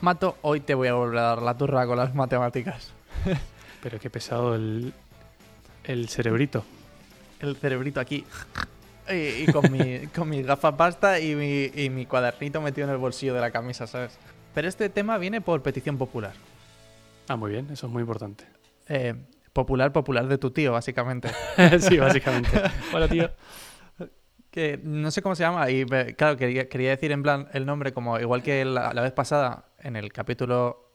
Mato, 0.00 0.38
hoy 0.40 0.60
te 0.60 0.74
voy 0.74 0.88
a 0.88 0.94
volver 0.94 1.18
a 1.18 1.22
dar 1.22 1.42
la 1.42 1.56
turra 1.56 1.86
con 1.86 1.98
las 1.98 2.14
matemáticas. 2.14 2.92
Pero 3.82 3.98
qué 3.98 4.08
pesado 4.08 4.54
el, 4.54 4.94
el 5.84 6.08
cerebrito. 6.08 6.64
El 7.40 7.56
cerebrito 7.56 8.00
aquí. 8.00 8.24
Y, 9.10 9.42
y 9.42 9.46
con, 9.52 9.70
mi, 9.70 10.06
con 10.14 10.28
mis 10.28 10.46
gafas 10.46 10.74
pasta 10.74 11.20
y 11.20 11.34
mi, 11.34 11.64
y 11.74 11.90
mi 11.90 12.06
cuadernito 12.06 12.62
metido 12.62 12.86
en 12.86 12.94
el 12.94 12.98
bolsillo 12.98 13.34
de 13.34 13.40
la 13.40 13.50
camisa, 13.50 13.86
¿sabes? 13.86 14.18
Pero 14.54 14.68
este 14.68 14.88
tema 14.88 15.18
viene 15.18 15.42
por 15.42 15.62
petición 15.62 15.98
popular. 15.98 16.32
Ah, 17.28 17.36
muy 17.36 17.50
bien, 17.50 17.68
eso 17.70 17.86
es 17.86 17.92
muy 17.92 18.00
importante. 18.00 18.44
Eh, 18.88 19.14
popular, 19.52 19.92
popular 19.92 20.26
de 20.28 20.38
tu 20.38 20.50
tío, 20.50 20.72
básicamente. 20.72 21.28
sí, 21.78 21.98
básicamente. 21.98 22.50
Hola, 22.94 23.06
tío. 23.06 23.30
Que 24.50 24.80
no 24.82 25.10
sé 25.10 25.20
cómo 25.22 25.36
se 25.36 25.42
llama. 25.42 25.70
Y 25.70 25.84
claro, 26.16 26.36
quería, 26.36 26.68
quería 26.68 26.90
decir 26.90 27.12
en 27.12 27.22
plan 27.22 27.48
el 27.52 27.66
nombre, 27.66 27.92
como 27.92 28.18
igual 28.18 28.42
que 28.42 28.64
la, 28.64 28.92
la 28.94 29.02
vez 29.02 29.12
pasada, 29.12 29.66
en 29.82 29.96
el 29.96 30.12
capítulo. 30.12 30.86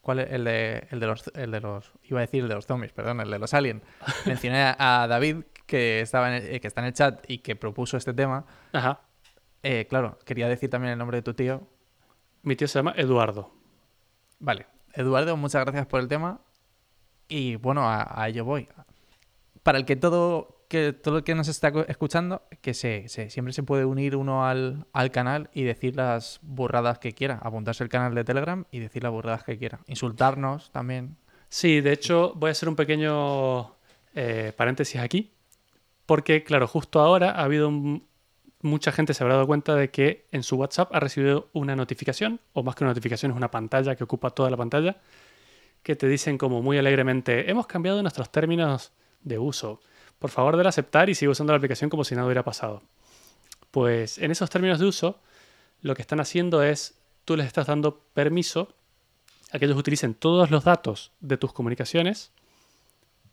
¿Cuál 0.00 0.20
es? 0.20 0.32
El 0.32 0.44
de, 0.44 0.86
el 0.90 1.00
de 1.00 1.06
los 1.06 1.26
el 1.34 1.50
de 1.50 1.60
los. 1.60 1.92
Iba 2.04 2.20
a 2.20 2.22
decir 2.22 2.42
el 2.42 2.48
de 2.48 2.54
los 2.54 2.66
zombies, 2.66 2.92
perdón, 2.92 3.20
el 3.20 3.30
de 3.30 3.38
los 3.38 3.52
aliens. 3.54 3.82
Mencioné 4.26 4.74
a, 4.78 5.06
David, 5.08 5.44
que 5.66 6.00
estaba 6.00 6.28
en 6.34 6.42
el- 6.42 6.54
eh, 6.54 6.60
que 6.60 6.68
está 6.68 6.80
en 6.80 6.86
el 6.86 6.92
chat 6.94 7.24
y 7.28 7.38
que 7.38 7.56
propuso 7.56 7.96
este 7.96 8.14
tema. 8.14 8.46
Ajá. 8.72 9.00
Eh, 9.62 9.86
claro, 9.88 10.18
quería 10.24 10.48
decir 10.48 10.70
también 10.70 10.92
el 10.92 10.98
nombre 10.98 11.18
de 11.18 11.22
tu 11.22 11.34
tío. 11.34 11.66
Mi 12.42 12.54
tío 12.56 12.68
se 12.68 12.78
llama 12.78 12.94
Eduardo. 12.96 13.50
Vale. 14.38 14.66
Eduardo, 14.94 15.36
muchas 15.36 15.64
gracias 15.64 15.86
por 15.86 16.00
el 16.00 16.08
tema. 16.08 16.40
Y 17.28 17.56
bueno, 17.56 17.82
a, 17.88 18.22
a 18.22 18.28
ello 18.28 18.44
voy. 18.44 18.68
Para 19.62 19.76
el 19.78 19.84
que 19.84 19.96
todo, 19.96 20.57
que 20.68 20.92
todo 20.92 21.18
el 21.18 21.24
que 21.24 21.34
nos 21.34 21.48
está 21.48 21.72
escuchando, 21.88 22.42
que 22.60 22.74
se, 22.74 23.08
se- 23.08 23.30
siempre 23.30 23.52
se 23.52 23.62
puede 23.62 23.84
unir 23.86 24.16
uno 24.16 24.46
al, 24.46 24.86
al 24.92 25.10
canal 25.10 25.48
y 25.54 25.62
decir 25.62 25.96
las 25.96 26.38
burradas 26.42 26.98
que 26.98 27.12
quiera. 27.14 27.38
Apuntarse 27.42 27.82
al 27.82 27.88
canal 27.88 28.14
de 28.14 28.24
Telegram 28.24 28.64
y 28.70 28.78
decir 28.80 29.02
las 29.02 29.12
burradas 29.12 29.44
que 29.44 29.58
quiera. 29.58 29.80
Insultarnos 29.86 30.70
también. 30.70 31.16
Sí, 31.48 31.80
de 31.80 31.92
hecho, 31.92 32.34
voy 32.36 32.48
a 32.48 32.52
hacer 32.52 32.68
un 32.68 32.76
pequeño 32.76 33.74
eh, 34.14 34.52
paréntesis 34.56 35.00
aquí. 35.00 35.32
Porque, 36.04 36.44
claro, 36.44 36.66
justo 36.66 37.00
ahora 37.00 37.30
ha 37.32 37.44
habido 37.44 37.68
un- 37.68 38.06
mucha 38.60 38.92
gente 38.92 39.14
se 39.14 39.22
habrá 39.22 39.36
dado 39.36 39.46
cuenta 39.46 39.74
de 39.74 39.90
que 39.90 40.26
en 40.32 40.42
su 40.42 40.56
WhatsApp 40.56 40.90
ha 40.94 41.00
recibido 41.00 41.48
una 41.52 41.76
notificación, 41.76 42.40
o 42.52 42.62
más 42.62 42.74
que 42.74 42.84
una 42.84 42.90
notificación, 42.90 43.30
es 43.32 43.36
una 43.36 43.50
pantalla 43.50 43.94
que 43.96 44.04
ocupa 44.04 44.30
toda 44.30 44.50
la 44.50 44.56
pantalla, 44.56 44.96
que 45.82 45.96
te 45.96 46.08
dicen 46.08 46.36
como 46.38 46.60
muy 46.60 46.76
alegremente, 46.76 47.50
hemos 47.50 47.66
cambiado 47.66 48.02
nuestros 48.02 48.30
términos 48.30 48.92
de 49.22 49.38
uso. 49.38 49.80
Por 50.18 50.30
favor, 50.30 50.56
dale 50.56 50.68
a 50.68 50.70
aceptar 50.70 51.08
y 51.08 51.14
sigue 51.14 51.30
usando 51.30 51.52
la 51.52 51.58
aplicación 51.58 51.90
como 51.90 52.04
si 52.04 52.14
nada 52.14 52.26
hubiera 52.26 52.44
pasado. 52.44 52.82
Pues 53.70 54.18
en 54.18 54.30
esos 54.30 54.50
términos 54.50 54.78
de 54.78 54.86
uso, 54.86 55.20
lo 55.82 55.94
que 55.94 56.02
están 56.02 56.20
haciendo 56.20 56.62
es, 56.62 56.98
tú 57.24 57.36
les 57.36 57.46
estás 57.46 57.66
dando 57.66 58.00
permiso 58.14 58.74
a 59.52 59.58
que 59.58 59.66
ellos 59.66 59.78
utilicen 59.78 60.14
todos 60.14 60.50
los 60.50 60.64
datos 60.64 61.12
de 61.20 61.36
tus 61.36 61.52
comunicaciones 61.52 62.32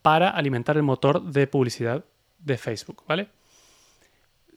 para 0.02 0.30
alimentar 0.30 0.78
el 0.78 0.84
motor 0.84 1.24
de 1.24 1.48
publicidad 1.48 2.06
de 2.40 2.58
Facebook, 2.58 3.04
¿vale? 3.08 3.30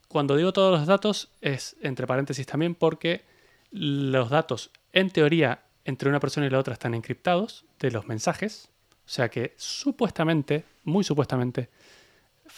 Cuando 0.08 0.36
digo 0.36 0.52
todos 0.52 0.78
los 0.78 0.86
datos 0.86 1.30
es 1.40 1.76
entre 1.82 2.06
paréntesis 2.06 2.46
también 2.46 2.74
porque 2.74 3.24
los 3.70 4.30
datos 4.30 4.70
en 4.92 5.10
teoría 5.10 5.62
entre 5.84 6.08
una 6.08 6.20
persona 6.20 6.46
y 6.46 6.50
la 6.50 6.58
otra 6.58 6.74
están 6.74 6.94
encriptados 6.94 7.64
de 7.78 7.90
los 7.90 8.06
mensajes, 8.06 8.68
o 9.06 9.08
sea 9.08 9.30
que 9.30 9.54
supuestamente, 9.56 10.64
muy 10.84 11.02
supuestamente, 11.02 11.70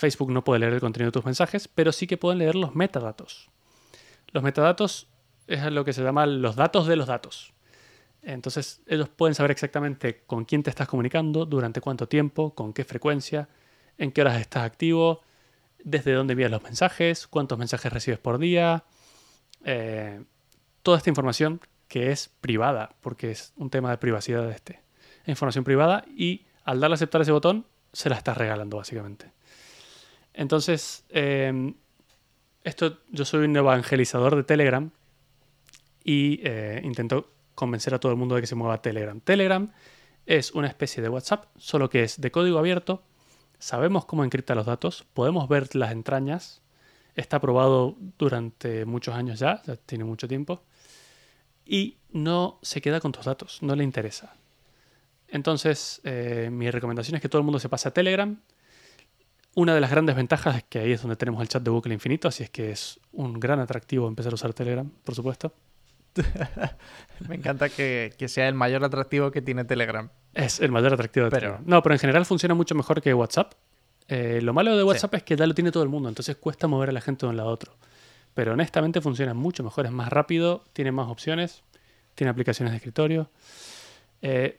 Facebook 0.00 0.32
no 0.32 0.42
puede 0.42 0.60
leer 0.60 0.72
el 0.72 0.80
contenido 0.80 1.08
de 1.08 1.12
tus 1.12 1.26
mensajes, 1.26 1.68
pero 1.68 1.92
sí 1.92 2.06
que 2.06 2.16
pueden 2.16 2.38
leer 2.38 2.54
los 2.54 2.74
metadatos. 2.74 3.50
Los 4.32 4.42
metadatos 4.42 5.08
es 5.46 5.62
lo 5.70 5.84
que 5.84 5.92
se 5.92 6.02
llama 6.02 6.24
los 6.24 6.56
datos 6.56 6.86
de 6.86 6.96
los 6.96 7.06
datos. 7.06 7.52
Entonces, 8.22 8.80
ellos 8.86 9.10
pueden 9.10 9.34
saber 9.34 9.50
exactamente 9.50 10.22
con 10.26 10.46
quién 10.46 10.62
te 10.62 10.70
estás 10.70 10.88
comunicando, 10.88 11.44
durante 11.44 11.82
cuánto 11.82 12.08
tiempo, 12.08 12.54
con 12.54 12.72
qué 12.72 12.84
frecuencia, 12.84 13.48
en 13.98 14.10
qué 14.10 14.22
horas 14.22 14.40
estás 14.40 14.64
activo, 14.64 15.20
desde 15.84 16.14
dónde 16.14 16.32
envías 16.32 16.50
los 16.50 16.62
mensajes, 16.62 17.26
cuántos 17.26 17.58
mensajes 17.58 17.92
recibes 17.92 18.18
por 18.18 18.38
día. 18.38 18.84
eh, 19.64 20.22
toda 20.82 20.96
esta 20.96 21.10
información 21.10 21.60
que 21.88 22.10
es 22.10 22.30
privada, 22.40 22.94
porque 23.02 23.30
es 23.30 23.52
un 23.56 23.68
tema 23.68 23.90
de 23.90 23.98
privacidad 23.98 24.50
este. 24.50 24.80
Es 25.24 25.28
información 25.28 25.64
privada 25.64 26.04
y 26.08 26.46
al 26.64 26.80
darle 26.80 26.94
a 26.94 26.96
aceptar 26.96 27.20
ese 27.20 27.32
botón, 27.32 27.66
se 27.92 28.08
la 28.08 28.16
estás 28.16 28.38
regalando, 28.38 28.78
básicamente. 28.78 29.32
Entonces, 30.40 31.04
eh, 31.10 31.74
esto, 32.64 32.96
yo 33.10 33.26
soy 33.26 33.44
un 33.44 33.54
evangelizador 33.54 34.36
de 34.36 34.42
Telegram 34.42 34.90
y 36.02 36.40
eh, 36.42 36.80
intento 36.82 37.30
convencer 37.54 37.92
a 37.92 38.00
todo 38.00 38.10
el 38.10 38.16
mundo 38.16 38.36
de 38.36 38.40
que 38.40 38.46
se 38.46 38.54
mueva 38.54 38.80
Telegram. 38.80 39.20
Telegram 39.20 39.70
es 40.24 40.52
una 40.52 40.66
especie 40.66 41.02
de 41.02 41.10
WhatsApp, 41.10 41.44
solo 41.58 41.90
que 41.90 42.04
es 42.04 42.22
de 42.22 42.30
código 42.30 42.58
abierto. 42.58 43.02
Sabemos 43.58 44.06
cómo 44.06 44.24
encripta 44.24 44.54
los 44.54 44.64
datos, 44.64 45.04
podemos 45.12 45.46
ver 45.46 45.76
las 45.76 45.92
entrañas. 45.92 46.62
Está 47.14 47.38
probado 47.38 47.96
durante 48.16 48.86
muchos 48.86 49.14
años 49.14 49.40
ya, 49.40 49.60
ya 49.66 49.76
tiene 49.76 50.04
mucho 50.04 50.26
tiempo. 50.26 50.62
Y 51.66 51.98
no 52.12 52.58
se 52.62 52.80
queda 52.80 53.00
con 53.00 53.12
tus 53.12 53.26
datos, 53.26 53.62
no 53.62 53.76
le 53.76 53.84
interesa. 53.84 54.34
Entonces, 55.28 56.00
eh, 56.04 56.48
mi 56.50 56.70
recomendación 56.70 57.16
es 57.16 57.20
que 57.20 57.28
todo 57.28 57.40
el 57.40 57.44
mundo 57.44 57.58
se 57.58 57.68
pase 57.68 57.88
a 57.88 57.92
Telegram. 57.92 58.40
Una 59.56 59.74
de 59.74 59.80
las 59.80 59.90
grandes 59.90 60.14
ventajas 60.16 60.56
es 60.58 60.64
que 60.64 60.78
ahí 60.78 60.92
es 60.92 61.02
donde 61.02 61.16
tenemos 61.16 61.42
el 61.42 61.48
chat 61.48 61.62
de 61.62 61.70
bucle 61.70 61.92
infinito, 61.92 62.28
así 62.28 62.42
es 62.44 62.50
que 62.50 62.70
es 62.70 63.00
un 63.12 63.40
gran 63.40 63.58
atractivo 63.60 64.06
empezar 64.08 64.32
a 64.32 64.34
usar 64.36 64.54
Telegram, 64.54 64.88
por 65.04 65.14
supuesto. 65.14 65.52
Me 67.28 67.36
encanta 67.36 67.68
que, 67.68 68.12
que 68.18 68.28
sea 68.28 68.48
el 68.48 68.54
mayor 68.54 68.84
atractivo 68.84 69.30
que 69.30 69.42
tiene 69.42 69.64
Telegram. 69.64 70.08
Es 70.34 70.60
el 70.60 70.70
mayor 70.70 70.92
atractivo 70.94 71.24
de 71.24 71.30
Pero- 71.30 71.40
Telegram. 71.40 71.62
No, 71.66 71.82
pero 71.82 71.94
en 71.94 71.98
general 71.98 72.24
funciona 72.26 72.54
mucho 72.54 72.74
mejor 72.74 73.00
que 73.02 73.12
WhatsApp. 73.14 73.54
Eh, 74.08 74.40
lo 74.42 74.52
malo 74.52 74.76
de 74.76 74.82
WhatsApp 74.82 75.14
es 75.14 75.22
que 75.22 75.36
ya 75.36 75.46
lo 75.46 75.54
tiene 75.54 75.70
todo 75.70 75.82
el 75.84 75.88
mundo, 75.88 76.08
entonces 76.08 76.36
cuesta 76.36 76.66
mover 76.66 76.88
a 76.88 76.92
la 76.92 77.00
gente 77.00 77.26
de 77.26 77.30
un 77.30 77.36
lado 77.36 77.48
a 77.50 77.52
otro. 77.52 77.76
Pero 78.34 78.52
honestamente 78.52 79.00
funciona 79.00 79.34
mucho 79.34 79.62
mejor, 79.62 79.86
es 79.86 79.92
más 79.92 80.08
rápido, 80.08 80.64
tiene 80.72 80.90
más 80.92 81.08
opciones, 81.08 81.62
tiene 82.16 82.30
aplicaciones 82.30 82.72
de 82.72 82.76
escritorio. 82.78 83.30
Eh, 84.22 84.58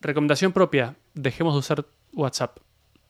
recomendación 0.00 0.52
propia, 0.52 0.96
dejemos 1.14 1.54
de 1.54 1.58
usar 1.58 1.86
WhatsApp. 2.12 2.58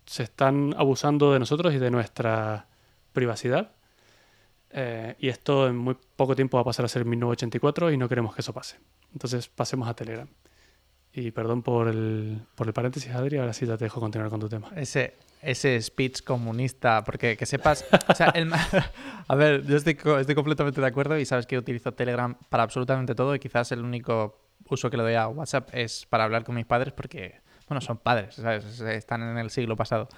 Se 0.08 0.22
están 0.24 0.74
abusando 0.76 1.32
de 1.32 1.38
nosotros 1.38 1.74
y 1.74 1.78
de 1.78 1.90
nuestra 1.90 2.66
privacidad. 3.12 3.72
Eh, 4.70 5.14
y 5.18 5.28
esto 5.28 5.68
en 5.68 5.76
muy 5.76 5.96
poco 6.16 6.34
tiempo 6.34 6.56
va 6.56 6.62
a 6.62 6.64
pasar 6.64 6.84
a 6.84 6.88
ser 6.88 7.04
1984 7.04 7.92
y 7.92 7.96
no 7.96 8.08
queremos 8.08 8.34
que 8.34 8.40
eso 8.40 8.52
pase. 8.52 8.78
Entonces 9.12 9.48
pasemos 9.48 9.88
a 9.88 9.94
Telegram. 9.94 10.28
Y 11.12 11.30
perdón 11.30 11.62
por 11.62 11.88
el, 11.88 12.42
por 12.54 12.66
el 12.66 12.72
paréntesis, 12.72 13.10
Adri, 13.12 13.38
ahora 13.38 13.52
sí 13.52 13.66
ya 13.66 13.76
te 13.76 13.84
dejo 13.84 14.00
continuar 14.00 14.30
con 14.30 14.40
tu 14.40 14.48
tema. 14.48 14.70
Ese, 14.76 15.16
ese 15.42 15.80
speech 15.80 16.22
comunista, 16.22 17.02
porque 17.02 17.36
que 17.36 17.46
sepas, 17.46 17.84
o 18.08 18.14
sea, 18.14 18.28
el 18.28 18.52
a 19.28 19.34
ver, 19.34 19.64
yo 19.66 19.76
estoy, 19.76 19.98
estoy 20.20 20.34
completamente 20.34 20.80
de 20.80 20.86
acuerdo 20.86 21.18
y 21.18 21.24
sabes 21.24 21.46
que 21.46 21.56
utilizo 21.56 21.92
Telegram 21.92 22.36
para 22.48 22.62
absolutamente 22.62 23.14
todo 23.14 23.34
y 23.34 23.38
quizás 23.38 23.72
el 23.72 23.82
único 23.82 24.38
uso 24.68 24.90
que 24.90 24.96
le 24.96 25.02
doy 25.02 25.14
a 25.14 25.28
WhatsApp 25.28 25.70
es 25.72 26.06
para 26.06 26.24
hablar 26.24 26.44
con 26.44 26.54
mis 26.54 26.66
padres 26.66 26.92
porque, 26.92 27.40
bueno, 27.68 27.80
son 27.80 27.98
padres. 27.98 28.38
Están 28.38 29.22
en 29.22 29.38
el 29.38 29.50
siglo 29.50 29.76
pasado, 29.76 30.08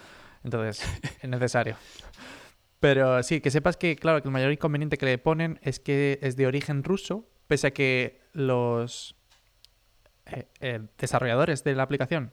entonces 0.44 0.84
es 1.22 1.28
necesario. 1.28 1.76
Pero 2.80 3.22
sí, 3.22 3.40
que 3.40 3.50
sepas 3.50 3.76
que, 3.76 3.94
claro, 3.96 4.22
que 4.22 4.28
el 4.28 4.32
mayor 4.32 4.52
inconveniente 4.52 4.96
que 4.96 5.04
le 5.04 5.18
ponen 5.18 5.60
es 5.62 5.80
que 5.80 6.18
es 6.22 6.36
de 6.36 6.46
origen 6.46 6.82
ruso, 6.82 7.28
pese 7.46 7.68
a 7.68 7.70
que 7.72 8.22
los 8.32 9.16
eh, 10.26 10.48
eh, 10.60 10.80
desarrolladores 10.96 11.62
de 11.62 11.74
la 11.74 11.82
aplicación 11.82 12.32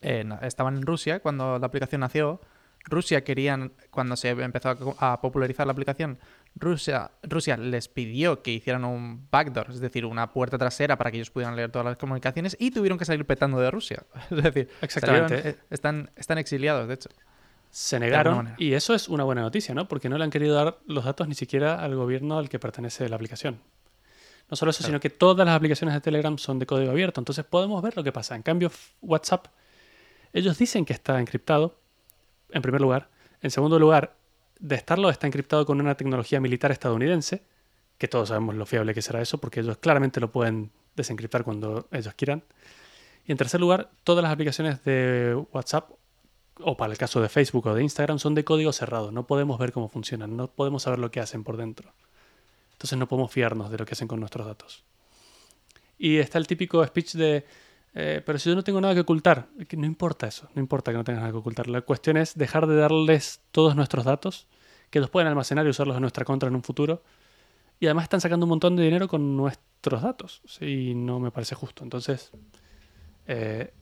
eh, 0.00 0.24
estaban 0.42 0.76
en 0.76 0.82
Rusia 0.82 1.20
cuando 1.20 1.58
la 1.58 1.66
aplicación 1.66 2.00
nació. 2.00 2.40
Rusia 2.84 3.22
querían, 3.24 3.72
cuando 3.90 4.16
se 4.16 4.30
empezó 4.30 4.96
a 4.98 5.20
popularizar 5.20 5.66
la 5.66 5.72
aplicación, 5.72 6.18
Rusia, 6.54 7.10
Rusia 7.22 7.56
les 7.56 7.88
pidió 7.88 8.42
que 8.42 8.50
hicieran 8.52 8.84
un 8.84 9.26
backdoor, 9.30 9.70
es 9.70 9.80
decir, 9.80 10.04
una 10.04 10.30
puerta 10.32 10.58
trasera 10.58 10.96
para 10.98 11.10
que 11.10 11.16
ellos 11.16 11.30
pudieran 11.30 11.56
leer 11.56 11.70
todas 11.70 11.86
las 11.86 11.96
comunicaciones 11.96 12.56
y 12.60 12.70
tuvieron 12.70 12.98
que 12.98 13.04
salir 13.04 13.24
petando 13.26 13.58
de 13.58 13.70
Rusia. 13.70 14.02
Es 14.30 14.42
decir, 14.42 14.68
Exactamente. 14.82 15.36
salieron- 15.38 15.58
eh, 15.60 15.64
están, 15.70 16.10
están 16.16 16.38
exiliados, 16.38 16.86
de 16.88 16.94
hecho. 16.94 17.08
Se 17.70 17.98
negaron 17.98 18.54
y 18.58 18.74
eso 18.74 18.92
es 18.94 19.08
una 19.08 19.24
buena 19.24 19.40
noticia, 19.40 19.74
¿no? 19.74 19.88
Porque 19.88 20.10
no 20.10 20.18
le 20.18 20.24
han 20.24 20.30
querido 20.30 20.54
dar 20.54 20.76
los 20.86 21.06
datos 21.06 21.26
ni 21.26 21.34
siquiera 21.34 21.82
al 21.82 21.94
gobierno 21.96 22.38
al 22.38 22.50
que 22.50 22.58
pertenece 22.58 23.08
la 23.08 23.16
aplicación. 23.16 23.58
No 24.50 24.56
solo 24.56 24.70
eso, 24.72 24.80
Claro. 24.80 24.88
sino 24.90 25.00
que 25.00 25.08
todas 25.08 25.46
las 25.46 25.56
aplicaciones 25.56 25.94
de 25.94 26.02
Telegram 26.02 26.36
son 26.36 26.58
de 26.58 26.66
código 26.66 26.90
abierto, 26.90 27.18
entonces 27.22 27.46
podemos 27.46 27.80
ver 27.82 27.96
lo 27.96 28.04
que 28.04 28.12
pasa. 28.12 28.36
En 28.36 28.42
cambio, 28.42 28.70
WhatsApp, 29.00 29.46
ellos 30.34 30.58
dicen 30.58 30.84
que 30.84 30.92
está 30.92 31.18
encriptado, 31.18 31.78
en 32.50 32.60
primer 32.60 32.82
lugar. 32.82 33.08
En 33.40 33.50
segundo 33.50 33.78
lugar, 33.78 34.14
de 34.62 34.76
estarlo 34.76 35.10
está 35.10 35.26
encriptado 35.26 35.66
con 35.66 35.80
una 35.80 35.96
tecnología 35.96 36.40
militar 36.40 36.70
estadounidense, 36.70 37.42
que 37.98 38.06
todos 38.06 38.28
sabemos 38.28 38.54
lo 38.54 38.64
fiable 38.64 38.94
que 38.94 39.02
será 39.02 39.20
eso, 39.20 39.38
porque 39.38 39.60
ellos 39.60 39.76
claramente 39.78 40.20
lo 40.20 40.30
pueden 40.30 40.70
desencriptar 40.94 41.42
cuando 41.42 41.88
ellos 41.90 42.14
quieran. 42.14 42.44
Y 43.26 43.32
en 43.32 43.38
tercer 43.38 43.60
lugar, 43.60 43.90
todas 44.04 44.22
las 44.22 44.32
aplicaciones 44.32 44.84
de 44.84 45.34
WhatsApp, 45.52 45.90
o 46.60 46.76
para 46.76 46.92
el 46.92 46.98
caso 46.98 47.20
de 47.20 47.28
Facebook 47.28 47.66
o 47.66 47.74
de 47.74 47.82
Instagram, 47.82 48.20
son 48.20 48.36
de 48.36 48.44
código 48.44 48.72
cerrado. 48.72 49.10
No 49.10 49.26
podemos 49.26 49.58
ver 49.58 49.72
cómo 49.72 49.88
funcionan, 49.88 50.36
no 50.36 50.46
podemos 50.48 50.84
saber 50.84 51.00
lo 51.00 51.10
que 51.10 51.18
hacen 51.18 51.42
por 51.42 51.56
dentro. 51.56 51.92
Entonces 52.72 52.96
no 52.98 53.08
podemos 53.08 53.32
fiarnos 53.32 53.68
de 53.70 53.78
lo 53.78 53.84
que 53.84 53.94
hacen 53.94 54.06
con 54.06 54.20
nuestros 54.20 54.46
datos. 54.46 54.84
Y 55.98 56.18
está 56.18 56.38
el 56.38 56.46
típico 56.46 56.86
speech 56.86 57.14
de, 57.14 57.44
eh, 57.94 58.22
pero 58.24 58.38
si 58.38 58.48
yo 58.48 58.54
no 58.56 58.64
tengo 58.64 58.80
nada 58.80 58.94
que 58.94 59.00
ocultar, 59.00 59.48
no 59.76 59.86
importa 59.86 60.26
eso, 60.26 60.48
no 60.54 60.60
importa 60.60 60.90
que 60.92 60.98
no 60.98 61.04
tengas 61.04 61.20
nada 61.22 61.32
que 61.32 61.38
ocultar. 61.38 61.68
La 61.68 61.80
cuestión 61.82 62.16
es 62.16 62.34
dejar 62.36 62.66
de 62.66 62.76
darles 62.76 63.40
todos 63.50 63.76
nuestros 63.76 64.04
datos, 64.04 64.46
que 64.90 65.00
los 65.00 65.10
pueden 65.10 65.28
almacenar 65.28 65.66
y 65.66 65.70
usarlos 65.70 65.96
en 65.96 66.02
nuestra 66.02 66.24
contra 66.24 66.48
en 66.48 66.54
un 66.54 66.62
futuro. 66.62 67.02
Y 67.80 67.86
además 67.86 68.04
están 68.04 68.20
sacando 68.20 68.46
un 68.46 68.50
montón 68.50 68.76
de 68.76 68.84
dinero 68.84 69.08
con 69.08 69.36
nuestros 69.36 70.02
datos. 70.02 70.40
Y 70.60 70.94
no 70.94 71.18
me 71.18 71.30
parece 71.32 71.54
justo. 71.54 71.82
Entonces, 71.82 72.30
eh, 73.26 73.72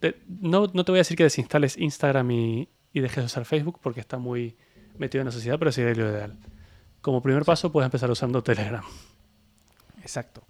te- 0.00 0.20
no, 0.28 0.66
no 0.72 0.84
te 0.84 0.92
voy 0.92 0.98
a 0.98 1.00
decir 1.00 1.16
que 1.16 1.22
desinstales 1.24 1.78
Instagram 1.78 2.30
y, 2.30 2.68
y 2.92 3.00
dejes 3.00 3.18
de 3.18 3.24
usar 3.26 3.44
Facebook 3.44 3.78
porque 3.82 4.00
está 4.00 4.18
muy 4.18 4.56
metido 4.98 5.22
en 5.22 5.26
la 5.26 5.32
sociedad, 5.32 5.58
pero 5.58 5.72
sería 5.72 5.94
lo 5.94 6.10
ideal. 6.10 6.36
Como 7.00 7.22
primer 7.22 7.44
paso, 7.44 7.72
puedes 7.72 7.86
empezar 7.86 8.10
usando 8.10 8.42
Telegram. 8.42 8.84
Exacto. 10.02 10.42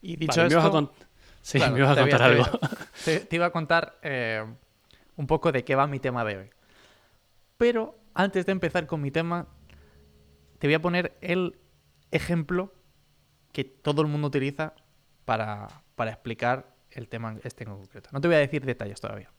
Y 0.00 0.16
dicho 0.16 0.36
Vale, 0.36 0.48
esto, 0.54 0.92
sí, 1.48 1.58
claro, 1.58 1.72
me 1.72 1.78
ibas 1.78 1.96
a 1.96 2.00
contar 2.02 2.22
algo. 2.22 2.44
Te, 3.04 3.20
te 3.20 3.36
iba 3.36 3.46
a 3.46 3.50
contar 3.50 3.98
eh, 4.02 4.44
un 5.16 5.26
poco 5.26 5.50
de 5.50 5.64
qué 5.64 5.74
va 5.74 5.86
mi 5.86 5.98
tema 5.98 6.24
de 6.24 6.36
hoy. 6.36 6.50
Pero 7.56 7.98
antes 8.12 8.44
de 8.44 8.52
empezar 8.52 8.86
con 8.86 9.00
mi 9.00 9.10
tema, 9.10 9.48
te 10.58 10.66
voy 10.66 10.74
a 10.74 10.82
poner 10.82 11.16
el 11.20 11.58
ejemplo 12.10 12.74
que 13.52 13.64
todo 13.64 14.02
el 14.02 14.08
mundo 14.08 14.28
utiliza 14.28 14.74
para, 15.24 15.68
para 15.94 16.10
explicar 16.10 16.74
el 16.90 17.08
tema 17.08 17.36
este 17.42 17.64
en 17.64 17.70
concreto. 17.70 18.10
No 18.12 18.20
te 18.20 18.28
voy 18.28 18.36
a 18.36 18.40
decir 18.40 18.64
detalles 18.64 19.00
todavía. 19.00 19.30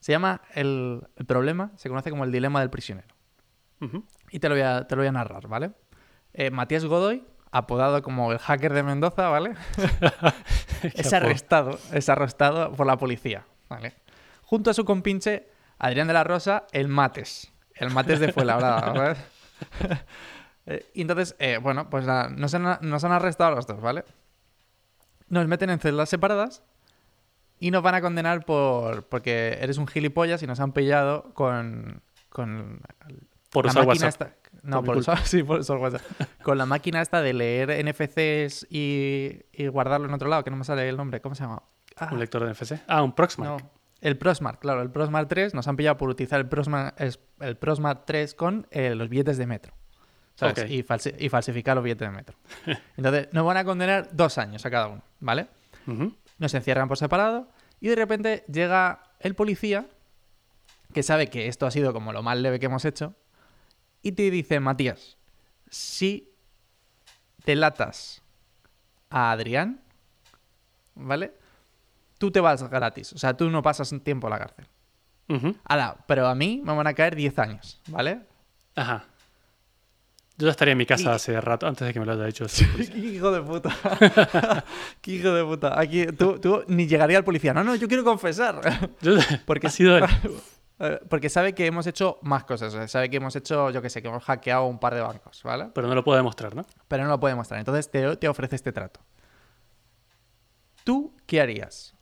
Se 0.00 0.12
llama 0.12 0.42
el, 0.54 1.06
el 1.16 1.26
problema, 1.26 1.70
se 1.76 1.88
conoce 1.88 2.10
como 2.10 2.24
el 2.24 2.32
dilema 2.32 2.60
del 2.60 2.70
prisionero. 2.70 3.14
Ujú. 3.80 4.04
Y 4.30 4.40
te 4.40 4.48
lo 4.48 4.54
voy 4.56 4.62
a, 4.62 4.86
te 4.86 4.96
lo 4.96 5.02
voy 5.02 5.08
a 5.08 5.12
narrar, 5.12 5.46
¿vale? 5.46 5.70
Eh, 6.32 6.50
Matías 6.50 6.84
Godoy, 6.84 7.24
apodado 7.56 8.02
como 8.02 8.32
el 8.32 8.38
hacker 8.38 8.72
de 8.72 8.82
Mendoza, 8.82 9.28
¿vale? 9.28 9.54
es 10.82 11.12
arrestado, 11.12 11.78
es 11.92 12.08
arrestado 12.08 12.72
por 12.72 12.86
la 12.86 12.96
policía, 12.98 13.44
¿vale? 13.68 13.94
Junto 14.42 14.70
a 14.70 14.74
su 14.74 14.84
compinche 14.84 15.48
Adrián 15.78 16.06
de 16.08 16.14
la 16.14 16.24
Rosa, 16.24 16.64
el 16.72 16.88
Mates. 16.88 17.50
El 17.74 17.90
Mates 17.90 18.20
de 18.20 18.32
Fuenlabrada, 18.32 18.92
¿vale? 18.92 19.16
Eh, 20.66 20.90
y 20.94 21.02
entonces, 21.02 21.36
eh, 21.38 21.58
bueno, 21.62 21.90
pues 21.90 22.06
nada, 22.06 22.28
nos 22.28 22.54
han, 22.54 22.78
nos 22.80 23.04
han 23.04 23.12
arrestado 23.12 23.52
a 23.52 23.54
los 23.56 23.66
dos, 23.66 23.80
¿vale? 23.80 24.04
Nos 25.28 25.46
meten 25.46 25.70
en 25.70 25.78
celdas 25.78 26.08
separadas 26.08 26.62
y 27.58 27.70
nos 27.70 27.82
van 27.82 27.94
a 27.94 28.00
condenar 28.00 28.44
por 28.44 29.04
porque 29.08 29.58
eres 29.60 29.78
un 29.78 29.86
gilipollas 29.86 30.42
y 30.42 30.46
nos 30.46 30.60
han 30.60 30.72
pillado 30.72 31.32
con, 31.34 32.02
con 32.30 32.80
Por 33.50 33.66
la 33.66 33.70
usar 33.72 33.86
máquina 33.86 34.06
WhatsApp. 34.06 34.28
esta- 34.28 34.43
No, 34.64 34.82
por 34.82 34.96
usar, 34.96 35.18
sí, 35.26 35.42
por 35.42 35.60
usar 35.60 35.76
WhatsApp. 35.78 36.02
Con 36.42 36.58
la 36.58 36.66
máquina 36.66 37.00
esta 37.02 37.20
de 37.22 37.32
leer 37.34 37.84
NFCs 37.84 38.66
y, 38.70 39.40
y 39.52 39.66
guardarlo 39.68 40.08
en 40.08 40.14
otro 40.14 40.28
lado, 40.28 40.42
que 40.44 40.50
no 40.50 40.56
me 40.56 40.64
sale 40.64 40.88
el 40.88 40.96
nombre. 40.96 41.20
¿Cómo 41.20 41.34
se 41.34 41.42
llama? 41.44 41.62
Ah, 41.96 42.08
Un 42.12 42.18
lector 42.18 42.42
de 42.44 42.50
NFC. 42.52 42.80
Ah, 42.88 43.02
un 43.02 43.12
Proxmark. 43.14 43.62
no. 43.62 43.70
El 44.00 44.18
Prosmart, 44.18 44.60
claro, 44.60 44.82
el 44.82 44.90
Prosmart 44.90 45.30
3 45.30 45.54
nos 45.54 45.66
han 45.66 45.76
pillado 45.76 45.96
por 45.96 46.10
utilizar 46.10 46.38
el 46.38 46.46
Prosmart, 46.46 47.00
es- 47.00 47.18
el 47.40 47.56
Prosmart 47.56 48.02
3 48.04 48.34
con 48.34 48.66
eh, 48.70 48.94
los 48.94 49.08
billetes 49.08 49.38
de 49.38 49.46
metro. 49.46 49.72
¿sabes? 50.34 50.68
Y, 50.68 50.82
falsi- 50.82 51.14
y 51.18 51.28
falsificar 51.30 51.74
los 51.76 51.84
billetes 51.84 52.08
de 52.08 52.14
metro. 52.14 52.36
Entonces, 52.98 53.28
nos 53.32 53.46
van 53.46 53.56
a 53.56 53.64
condenar 53.64 54.08
dos 54.12 54.36
años 54.36 54.66
a 54.66 54.70
cada 54.70 54.88
uno, 54.88 55.02
¿vale? 55.20 55.46
Nos 56.38 56.52
encierran 56.52 56.86
por 56.88 56.98
separado 56.98 57.48
y 57.80 57.88
de 57.88 57.94
repente 57.96 58.44
llega 58.48 59.04
el 59.20 59.34
policía 59.34 59.86
que 60.92 61.02
sabe 61.02 61.28
que 61.28 61.46
esto 61.48 61.64
ha 61.66 61.70
sido 61.70 61.92
como 61.92 62.12
lo 62.12 62.22
más 62.22 62.36
leve 62.36 62.58
que 62.60 62.66
hemos 62.66 62.84
hecho 62.84 63.14
y 64.04 64.12
te 64.12 64.30
dice, 64.30 64.60
Matías, 64.60 65.16
si 65.68 66.30
delatas 67.44 68.22
a 69.10 69.32
Adrián, 69.32 69.80
¿vale? 70.94 71.32
Tú 72.18 72.30
te 72.30 72.38
vas 72.40 72.62
gratis, 72.70 73.12
o 73.12 73.18
sea, 73.18 73.36
tú 73.36 73.50
no 73.50 73.62
pasas 73.62 73.92
tiempo 74.04 74.28
en 74.28 74.30
la 74.32 74.38
cárcel. 74.38 74.66
Ala, 75.64 75.96
pero 76.06 76.26
a 76.28 76.34
mí 76.34 76.60
me 76.64 76.74
van 76.74 76.86
a 76.86 76.94
caer 76.94 77.16
10 77.16 77.38
años, 77.38 77.80
¿vale? 77.88 78.20
Ajá. 78.76 79.06
Yo 80.36 80.46
ya 80.46 80.50
estaría 80.50 80.72
en 80.72 80.78
mi 80.78 80.84
casa 80.86 81.04
Y- 81.12 81.14
hace 81.14 81.40
rato, 81.40 81.66
antes 81.66 81.86
de 81.86 81.92
que 81.94 82.00
me 82.00 82.06
lo 82.06 82.12
haya 82.12 82.24
dicho. 82.26 82.44
¡Qué 82.76 82.98
hijo 82.98 83.30
de 83.30 83.40
puta! 83.40 83.70
¡Qué 85.00 85.12
hijo 85.12 85.32
de 85.32 85.44
puta! 85.44 85.78
Aquí, 85.80 86.06
tú, 86.08 86.38
tú 86.40 86.64
ni 86.68 86.86
llegaría 86.86 87.16
al 87.18 87.24
policía. 87.24 87.54
No, 87.54 87.62
no, 87.64 87.74
yo 87.76 87.86
quiero 87.88 88.04
confesar. 88.04 88.60
Yo- 89.00 89.14
Porque 89.46 89.68
ha 89.68 89.70
sido 89.70 89.98
Porque 91.08 91.28
sabe 91.30 91.54
que 91.54 91.66
hemos 91.66 91.86
hecho 91.86 92.18
más 92.22 92.44
cosas. 92.44 92.74
eh, 92.74 92.88
Sabe 92.88 93.08
que 93.08 93.18
hemos 93.18 93.36
hecho, 93.36 93.70
yo 93.70 93.80
qué 93.80 93.88
sé, 93.88 94.02
que 94.02 94.08
hemos 94.08 94.24
hackeado 94.24 94.64
un 94.66 94.78
par 94.80 94.94
de 94.94 95.00
bancos, 95.02 95.42
¿vale? 95.44 95.70
Pero 95.74 95.86
no 95.86 95.94
lo 95.94 96.02
puedo 96.02 96.16
demostrar, 96.16 96.54
¿no? 96.56 96.64
Pero 96.88 97.04
no 97.04 97.10
lo 97.10 97.20
puede 97.20 97.34
mostrar. 97.36 97.58
Entonces 97.60 97.90
te, 97.90 98.16
te 98.16 98.28
ofrece 98.28 98.56
este 98.56 98.72
trato. 98.72 99.00
¿Tú 100.82 101.16
qué 101.26 101.40
harías? 101.40 101.94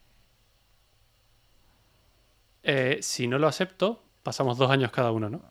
Eh, 2.63 2.99
si 3.03 3.27
no 3.27 3.39
lo 3.39 3.47
acepto, 3.49 4.05
pasamos 4.23 4.57
dos 4.59 4.71
años 4.71 4.91
cada 4.91 5.11
uno, 5.13 5.29
¿no? 5.29 5.43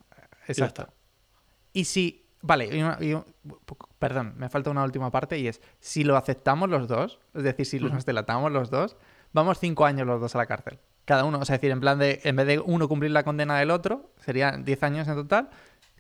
está. 0.48 0.90
Y 1.74 1.86
si. 1.86 2.26
Vale, 2.42 2.76
y 2.76 2.82
una- 2.82 2.98
y 3.00 3.14
un- 3.14 3.24
perdón, 4.00 4.34
me 4.38 4.50
falta 4.50 4.72
una 4.72 4.84
última 4.84 5.12
parte 5.12 5.38
y 5.38 5.48
es: 5.48 5.62
si 5.80 6.04
lo 6.04 6.18
aceptamos 6.18 6.70
los 6.70 6.88
dos, 6.88 7.20
es 7.36 7.44
decir, 7.44 7.66
si 7.68 7.78
Ujú. 7.78 7.90
nos 7.94 8.06
delatamos 8.06 8.52
los 8.52 8.72
dos, 8.72 8.98
vamos 9.32 9.60
cinco 9.60 9.86
años 9.86 10.08
los 10.08 10.20
dos 10.20 10.34
a 10.36 10.40
la 10.40 10.48
cárcel. 10.48 10.80
Cada 11.06 11.26
uno, 11.26 11.40
o 11.40 11.46
sea, 11.46 11.56
es 11.56 11.62
decir, 11.62 11.72
en 11.72 11.80
plan 11.80 12.00
de, 12.00 12.22
en 12.24 12.36
vez 12.36 12.48
de 12.48 12.60
uno 12.60 12.88
cumplir 12.88 13.12
la 13.12 13.24
condena 13.24 13.58
del 13.58 13.72
otro, 13.72 14.14
serían 14.18 14.64
10 14.64 14.84
años 14.84 15.08
en 15.08 15.16
total, 15.16 15.50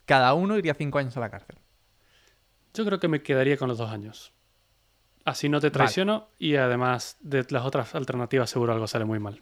cada 0.05 0.33
uno 0.33 0.57
iría 0.57 0.73
cinco 0.73 0.99
años 0.99 1.15
a 1.17 1.19
la 1.19 1.29
cárcel. 1.29 1.57
Yo 2.73 2.85
creo 2.85 2.99
que 2.99 3.07
me 3.07 3.21
quedaría 3.21 3.57
con 3.57 3.67
los 3.67 3.77
dos 3.77 3.91
años. 3.91 4.33
Así 5.25 5.49
no 5.49 5.59
te 5.59 5.69
traiciono 5.71 6.29
y 6.39 6.55
además 6.55 7.17
de 7.21 7.45
las 7.49 7.63
otras 7.63 7.93
alternativas 7.95 8.49
seguro 8.49 8.73
algo 8.73 8.87
sale 8.87 9.05
muy 9.05 9.19
mal. 9.19 9.41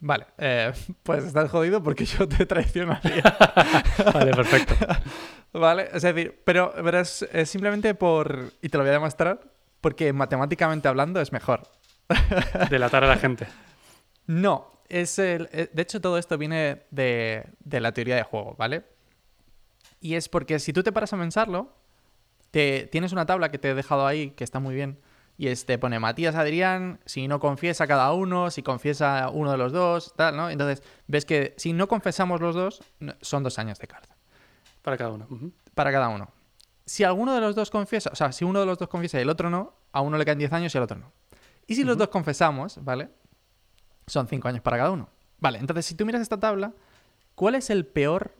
Vale, 0.00 0.26
eh, 0.38 0.72
pues 1.02 1.24
estás 1.24 1.50
jodido 1.50 1.82
porque 1.82 2.04
yo 2.04 2.28
te 2.28 2.46
traicionaría. 2.46 3.22
Vale, 4.12 4.32
perfecto. 4.32 4.74
Vale, 5.52 5.88
es 5.92 6.02
decir, 6.02 6.40
pero, 6.44 6.72
pero 6.74 7.00
es, 7.00 7.22
es 7.32 7.48
simplemente 7.48 7.94
por. 7.94 8.52
Y 8.60 8.68
te 8.68 8.76
lo 8.76 8.82
voy 8.84 8.90
a 8.90 8.94
demostrar, 8.94 9.40
porque 9.80 10.12
matemáticamente 10.12 10.88
hablando 10.88 11.20
es 11.20 11.32
mejor. 11.32 11.62
Delatar 12.70 13.04
a 13.04 13.06
la 13.06 13.16
gente. 13.16 13.46
No, 14.26 14.80
es 14.88 15.18
el. 15.18 15.48
eh, 15.52 15.70
De 15.72 15.82
hecho, 15.82 16.00
todo 16.00 16.18
esto 16.18 16.38
viene 16.38 16.82
de, 16.90 17.46
de 17.60 17.80
la 17.80 17.92
teoría 17.92 18.16
de 18.16 18.22
juego, 18.22 18.54
¿vale? 18.58 18.84
Y 20.00 20.14
es 20.14 20.28
porque 20.28 20.58
si 20.58 20.72
tú 20.72 20.82
te 20.82 20.92
paras 20.92 21.12
a 21.12 21.18
pensarlo, 21.18 21.72
te, 22.50 22.88
tienes 22.92 23.12
una 23.12 23.26
tabla 23.26 23.50
que 23.50 23.58
te 23.58 23.70
he 23.70 23.74
dejado 23.74 24.06
ahí, 24.06 24.30
que 24.30 24.44
está 24.44 24.60
muy 24.60 24.74
bien, 24.74 25.00
y 25.36 25.48
es, 25.48 25.66
te 25.66 25.78
pone 25.78 25.98
Matías 25.98 26.36
Adrián, 26.36 27.00
si 27.06 27.26
no 27.26 27.40
confiesa 27.40 27.86
cada 27.86 28.12
uno, 28.12 28.50
si 28.50 28.62
confiesa 28.62 29.28
uno 29.32 29.50
de 29.50 29.58
los 29.58 29.72
dos, 29.72 30.14
tal, 30.14 30.36
¿no? 30.36 30.50
Entonces, 30.50 30.82
ves 31.08 31.24
que 31.24 31.54
si 31.56 31.72
no 31.72 31.88
confesamos 31.88 32.40
los 32.40 32.54
dos, 32.54 32.82
son 33.20 33.42
dos 33.42 33.58
años 33.58 33.78
de 33.78 33.88
cárcel. 33.88 34.14
Para 34.82 34.96
cada 34.96 35.10
uno. 35.10 35.26
Para 35.74 35.90
cada 35.90 36.08
uno. 36.08 36.28
Si 36.86 37.02
alguno 37.02 37.34
de 37.34 37.40
los 37.40 37.56
dos 37.56 37.70
confiesa, 37.70 38.10
o 38.12 38.14
sea, 38.14 38.30
si 38.30 38.44
uno 38.44 38.60
de 38.60 38.66
los 38.66 38.78
dos 38.78 38.88
confiesa 38.88 39.18
y 39.18 39.22
el 39.22 39.30
otro 39.30 39.50
no, 39.50 39.74
a 39.90 40.02
uno 40.02 40.18
le 40.18 40.24
caen 40.24 40.38
10 40.38 40.52
años 40.52 40.74
y 40.74 40.78
al 40.78 40.84
otro 40.84 40.98
no. 40.98 41.10
Y 41.66 41.74
si 41.74 41.82
los 41.82 41.96
dos 41.96 42.08
confesamos, 42.08 42.84
¿vale? 42.84 43.08
Son 44.06 44.28
5 44.28 44.48
años 44.48 44.60
para 44.62 44.76
cada 44.78 44.90
uno. 44.90 45.08
Vale, 45.40 45.58
entonces 45.58 45.86
si 45.86 45.94
tú 45.94 46.04
miras 46.06 46.20
esta 46.22 46.38
tabla, 46.40 46.72
¿cuál 47.34 47.54
es 47.54 47.70
el 47.70 47.86
peor 47.86 48.34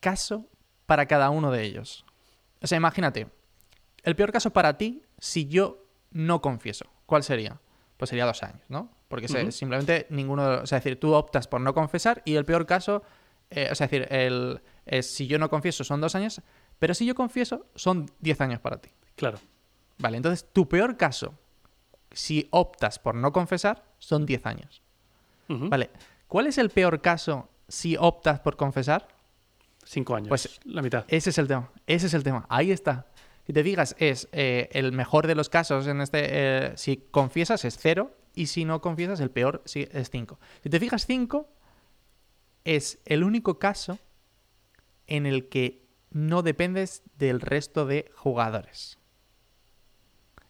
caso 0.00 0.46
para 0.86 1.06
cada 1.06 1.30
uno 1.30 1.50
de 1.50 1.62
ellos? 1.64 2.04
O 2.62 2.66
sea, 2.66 2.76
imagínate, 2.78 3.28
el 4.02 4.16
peor 4.16 4.32
caso 4.32 4.50
para 4.52 4.76
ti 4.78 5.02
si 5.18 5.46
yo 5.46 5.84
no 6.10 6.40
confieso, 6.40 6.86
¿cuál 7.06 7.22
sería? 7.22 7.60
Pues 7.96 8.10
sería 8.10 8.24
dos 8.26 8.42
años, 8.42 8.62
¿no? 8.68 8.90
Porque 9.08 9.26
simplemente 9.52 10.06
ninguno 10.10 10.44
de 10.44 10.50
los- 10.56 10.62
O 10.62 10.66
sea, 10.66 10.78
es 10.78 10.84
decir, 10.84 11.00
tú 11.00 11.14
optas 11.14 11.48
por 11.48 11.60
no 11.60 11.74
confesar 11.74 12.22
y 12.24 12.34
el 12.36 12.44
peor 12.44 12.66
caso, 12.66 13.02
eh, 13.50 13.68
o 13.70 13.74
sea, 13.74 13.86
es 13.86 13.90
decir, 13.90 14.06
el, 14.10 14.60
si 15.02 15.26
yo 15.26 15.38
no 15.38 15.48
confieso 15.50 15.82
son 15.84 16.00
dos 16.00 16.14
años, 16.14 16.40
pero 16.78 16.94
si 16.94 17.06
yo 17.06 17.14
confieso 17.14 17.66
son 17.74 18.06
10 18.20 18.40
años 18.40 18.60
para 18.60 18.80
ti. 18.80 18.90
Claro. 19.16 19.38
Vale, 19.98 20.16
entonces 20.16 20.46
tu 20.52 20.68
peor 20.68 20.96
caso, 20.96 21.34
si 22.12 22.46
optas 22.50 22.98
por 22.98 23.14
no 23.14 23.32
confesar, 23.32 23.84
son 23.98 24.26
10 24.26 24.46
años. 24.46 24.82
Vale, 25.48 25.90
¿cuál 26.26 26.46
es 26.46 26.58
el 26.58 26.70
peor 26.70 27.00
caso 27.00 27.48
si 27.68 27.96
optas 27.96 28.40
por 28.40 28.56
confesar? 28.56 29.08
Cinco 29.84 30.14
años. 30.14 30.28
Pues- 30.28 30.60
la 30.64 30.82
mitad. 30.82 31.04
Ese 31.08 31.30
es 31.30 31.38
el 31.38 31.48
tema, 31.48 31.70
ese 31.86 32.06
es 32.06 32.14
el 32.14 32.22
tema, 32.22 32.46
ahí 32.48 32.70
está. 32.70 33.06
Si 33.46 33.54
te 33.54 33.64
fijas, 33.64 33.96
es 33.98 34.28
eh, 34.32 34.68
el 34.72 34.92
mejor 34.92 35.26
de 35.26 35.34
los 35.34 35.48
casos 35.48 35.86
en 35.86 36.02
este, 36.02 36.20
eh, 36.22 36.72
si 36.76 36.98
confiesas 37.10 37.64
es 37.64 37.78
cero 37.78 38.14
y 38.34 38.48
si 38.48 38.66
no 38.66 38.82
confiesas 38.82 39.20
el 39.20 39.30
peor 39.30 39.62
sí, 39.64 39.88
es 39.90 40.10
5. 40.10 40.38
Si 40.62 40.68
te 40.68 40.78
fijas, 40.78 41.06
5 41.06 41.48
es 42.64 42.98
el 43.06 43.24
único 43.24 43.58
caso 43.58 43.98
en 45.06 45.24
el 45.24 45.48
que 45.48 45.88
no 46.10 46.42
dependes 46.42 47.02
del 47.16 47.40
resto 47.40 47.86
de 47.86 48.10
jugadores. 48.14 48.98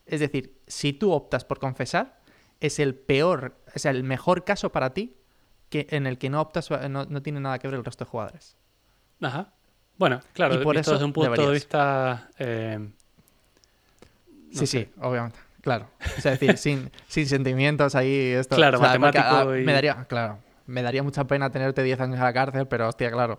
Es 0.06 0.20
decir, 0.20 0.60
si 0.66 0.92
tú 0.92 1.12
optas 1.12 1.44
por 1.44 1.60
confesar, 1.60 2.17
es 2.60 2.78
el 2.78 2.94
peor, 2.94 3.54
o 3.74 3.78
sea, 3.78 3.90
el 3.92 4.04
mejor 4.04 4.44
caso 4.44 4.70
para 4.72 4.92
ti 4.94 5.14
que, 5.70 5.86
en 5.90 6.06
el 6.06 6.18
que 6.18 6.30
no 6.30 6.40
optas, 6.40 6.70
no, 6.88 7.04
no 7.04 7.22
tiene 7.22 7.40
nada 7.40 7.58
que 7.58 7.68
ver 7.68 7.78
el 7.78 7.84
resto 7.84 8.04
de 8.04 8.10
jugadores. 8.10 8.56
Ajá. 9.20 9.52
Bueno, 9.96 10.20
claro, 10.32 10.54
Y 10.54 10.58
por 10.58 10.76
visto 10.76 10.80
eso 10.80 10.92
desde 10.92 11.04
un 11.04 11.12
punto 11.12 11.30
de 11.30 11.36
deberías. 11.36 11.62
vista. 11.62 12.28
eh, 12.38 12.78
no 12.78 14.60
sí, 14.60 14.66
sé, 14.66 14.84
sí, 14.84 14.90
obviamente. 15.00 15.38
Claro. 15.60 15.90
Es 16.16 16.22
decir, 16.24 16.56
sin, 16.58 16.90
sin 17.08 17.26
sentimientos 17.26 17.94
ahí. 17.94 18.14
Esto. 18.32 18.56
Claro, 18.56 18.78
O 18.78 18.80
sea, 18.80 18.90
porque, 18.92 18.98
matemático 19.18 19.50
ah, 19.50 19.58
y- 19.58 19.64
Me 19.64 19.72
daría, 19.72 20.04
claro, 20.04 20.38
me 20.66 20.82
daría 20.82 21.02
mucha 21.02 21.24
pena 21.24 21.50
tenerte 21.50 21.82
10 21.82 22.00
años 22.00 22.20
a 22.20 22.24
la 22.24 22.32
cárcel, 22.32 22.66
pero 22.68 22.88
hostia, 22.88 23.10
claro. 23.10 23.38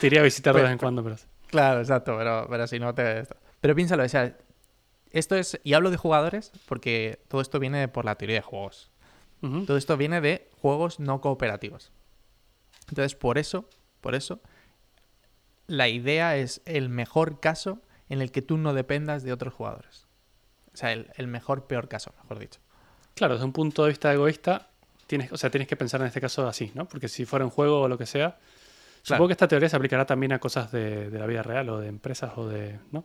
Te 0.00 0.06
iría 0.06 0.20
a 0.20 0.24
visitar 0.24 0.54
de 0.54 0.58
Pero- 0.60 0.64
vez 0.68 0.72
en 0.72 0.78
cuando, 0.78 1.02
pero... 1.02 1.16
Claro, 1.48 1.80
exacto, 1.80 2.16
pero, 2.18 2.46
pero 2.50 2.66
si 2.66 2.78
no 2.78 2.94
te... 2.94 3.24
Pero 3.60 3.74
piénsalo, 3.74 4.02
o 4.04 4.08
sea, 4.08 4.36
esto 5.18 5.36
es... 5.36 5.60
Y 5.64 5.74
hablo 5.74 5.90
de 5.90 5.96
jugadores 5.96 6.52
porque 6.66 7.20
todo 7.28 7.40
esto 7.40 7.58
viene 7.58 7.88
por 7.88 8.04
la 8.04 8.16
teoría 8.16 8.36
de 8.36 8.42
juegos. 8.42 8.90
Todo 9.40 9.76
esto 9.76 9.96
viene 9.96 10.20
de 10.20 10.50
juegos 10.60 10.98
no 10.98 11.20
cooperativos. 11.20 11.92
Entonces, 12.88 13.14
por 13.14 13.38
eso, 13.38 13.68
por 14.00 14.16
eso, 14.16 14.40
la 15.68 15.88
idea 15.88 16.36
es 16.36 16.62
el 16.64 16.88
mejor 16.88 17.38
caso 17.38 17.80
en 18.08 18.22
el 18.22 18.32
que 18.32 18.42
tú 18.42 18.58
no 18.58 18.74
dependas 18.74 19.22
de 19.22 19.32
otros 19.32 19.54
jugadores. 19.54 20.06
O 20.72 20.76
sea, 20.76 20.92
el, 20.92 21.10
el 21.14 21.28
mejor, 21.28 21.66
peor 21.68 21.86
caso, 21.86 22.12
mejor 22.22 22.40
dicho. 22.40 22.60
Claro, 23.14 23.34
desde 23.34 23.44
un 23.44 23.52
punto 23.52 23.84
de 23.84 23.90
vista 23.90 24.12
egoísta, 24.12 24.68
tienes, 25.06 25.30
o 25.32 25.36
sea, 25.36 25.50
tienes 25.50 25.68
que 25.68 25.76
pensar 25.76 26.00
en 26.00 26.08
este 26.08 26.20
caso 26.20 26.46
así, 26.48 26.72
¿no? 26.74 26.88
Porque 26.88 27.08
si 27.08 27.24
fuera 27.24 27.44
un 27.44 27.50
juego 27.50 27.82
o 27.82 27.88
lo 27.88 27.98
que 27.98 28.06
sea, 28.06 28.38
supongo 29.02 29.28
que 29.28 29.32
esta 29.32 29.48
teoría 29.48 29.68
se 29.68 29.76
aplicará 29.76 30.06
también 30.06 30.32
a 30.32 30.40
cosas 30.40 30.72
de, 30.72 31.08
de 31.10 31.18
la 31.18 31.26
vida 31.26 31.42
real 31.42 31.68
o 31.68 31.78
de 31.78 31.88
empresas 31.88 32.32
o 32.36 32.48
de... 32.48 32.80
¿no? 32.90 33.04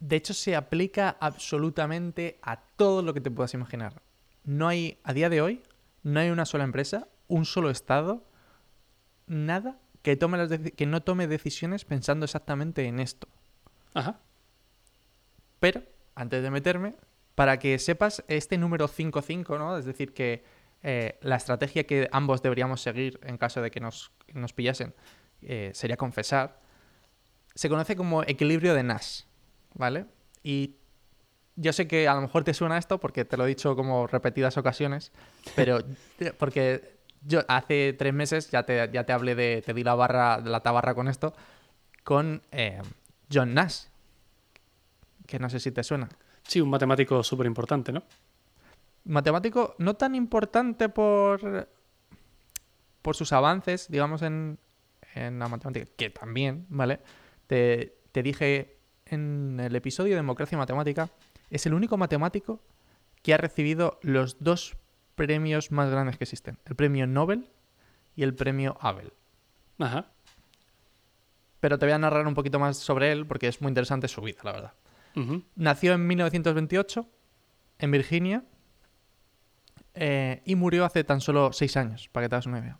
De 0.00 0.16
hecho, 0.16 0.34
se 0.34 0.56
aplica 0.56 1.16
absolutamente 1.20 2.38
a 2.42 2.60
todo 2.76 3.02
lo 3.02 3.14
que 3.14 3.20
te 3.20 3.30
puedas 3.30 3.54
imaginar. 3.54 4.02
No 4.44 4.66
hay, 4.66 4.98
a 5.04 5.12
día 5.12 5.28
de 5.28 5.42
hoy, 5.42 5.62
no 6.02 6.20
hay 6.20 6.30
una 6.30 6.46
sola 6.46 6.64
empresa, 6.64 7.08
un 7.28 7.44
solo 7.44 7.70
estado, 7.70 8.24
nada 9.26 9.78
que, 10.02 10.16
tome 10.16 10.38
las 10.38 10.50
que 10.58 10.86
no 10.86 11.02
tome 11.02 11.26
decisiones 11.26 11.84
pensando 11.84 12.24
exactamente 12.24 12.86
en 12.86 12.98
esto. 12.98 13.28
Ajá. 13.94 14.20
Pero, 15.60 15.82
antes 16.14 16.42
de 16.42 16.50
meterme, 16.50 16.96
para 17.34 17.58
que 17.58 17.78
sepas 17.78 18.24
este 18.28 18.58
número 18.58 18.88
5-5, 18.88 19.58
¿no? 19.58 19.76
Es 19.76 19.84
decir, 19.84 20.14
que 20.14 20.42
eh, 20.82 21.18
la 21.20 21.36
estrategia 21.36 21.84
que 21.84 22.08
ambos 22.10 22.42
deberíamos 22.42 22.80
seguir 22.80 23.20
en 23.22 23.36
caso 23.36 23.60
de 23.60 23.70
que 23.70 23.80
nos, 23.80 24.12
nos 24.32 24.54
pillasen 24.54 24.94
eh, 25.42 25.70
sería 25.74 25.96
confesar, 25.96 26.58
se 27.54 27.68
conoce 27.68 27.96
como 27.96 28.22
equilibrio 28.22 28.74
de 28.74 28.82
Nash, 28.82 29.22
¿vale? 29.74 30.06
Y 30.42 30.76
yo 31.56 31.72
sé 31.72 31.86
que 31.86 32.08
a 32.08 32.14
lo 32.14 32.22
mejor 32.22 32.44
te 32.44 32.54
suena 32.54 32.78
esto 32.78 32.98
porque 32.98 33.24
te 33.24 33.36
lo 33.36 33.44
he 33.44 33.48
dicho 33.48 33.76
como 33.76 34.06
repetidas 34.06 34.56
ocasiones, 34.56 35.12
pero 35.54 35.80
porque 36.38 36.98
yo 37.22 37.40
hace 37.48 37.92
tres 37.92 38.14
meses 38.14 38.50
ya 38.50 38.62
te, 38.64 38.90
ya 38.92 39.04
te 39.04 39.12
hablé 39.12 39.34
de, 39.34 39.62
te 39.64 39.74
di 39.74 39.84
la 39.84 39.94
barra, 39.94 40.38
la 40.38 40.60
tabarra 40.60 40.94
con 40.94 41.08
esto, 41.08 41.34
con 42.02 42.42
eh, 42.50 42.80
John 43.32 43.54
Nash, 43.54 43.84
que 45.26 45.38
no 45.38 45.50
sé 45.50 45.60
si 45.60 45.70
te 45.70 45.82
suena. 45.82 46.08
Sí, 46.42 46.60
un 46.60 46.70
matemático 46.70 47.22
súper 47.22 47.46
importante, 47.46 47.92
¿no? 47.92 48.02
Matemático 49.04 49.74
no 49.78 49.94
tan 49.94 50.14
importante 50.14 50.88
por, 50.88 51.68
por 53.02 53.16
sus 53.16 53.32
avances, 53.32 53.88
digamos, 53.88 54.22
en, 54.22 54.58
en 55.14 55.38
la 55.38 55.48
matemática, 55.48 55.90
que 55.96 56.10
también, 56.10 56.66
¿vale? 56.70 57.00
Te, 57.46 57.98
te 58.12 58.22
dije 58.22 58.79
en 59.10 59.60
el 59.60 59.74
episodio 59.76 60.10
de 60.10 60.16
Democracia 60.16 60.56
Matemática, 60.56 61.10
es 61.50 61.66
el 61.66 61.74
único 61.74 61.96
matemático 61.96 62.60
que 63.22 63.34
ha 63.34 63.36
recibido 63.36 63.98
los 64.02 64.36
dos 64.40 64.76
premios 65.14 65.70
más 65.70 65.90
grandes 65.90 66.16
que 66.16 66.24
existen, 66.24 66.58
el 66.64 66.76
premio 66.76 67.06
Nobel 67.06 67.50
y 68.16 68.22
el 68.22 68.34
premio 68.34 68.78
Abel. 68.80 69.12
Ajá. 69.78 70.06
Pero 71.60 71.78
te 71.78 71.86
voy 71.86 71.92
a 71.92 71.98
narrar 71.98 72.26
un 72.26 72.34
poquito 72.34 72.58
más 72.58 72.78
sobre 72.78 73.12
él 73.12 73.26
porque 73.26 73.48
es 73.48 73.60
muy 73.60 73.68
interesante 73.68 74.08
su 74.08 74.22
vida, 74.22 74.40
la 74.42 74.52
verdad. 74.52 74.72
Nació 75.56 75.92
en 75.94 76.06
1928 76.06 77.06
en 77.80 77.90
Virginia 77.90 78.44
eh, 79.94 80.40
y 80.44 80.54
murió 80.54 80.84
hace 80.84 81.02
tan 81.04 81.20
solo 81.20 81.52
seis 81.52 81.76
años, 81.76 82.08
para 82.12 82.24
que 82.24 82.28
te 82.30 82.34
hagas 82.36 82.46
una 82.46 82.60
idea. 82.60 82.78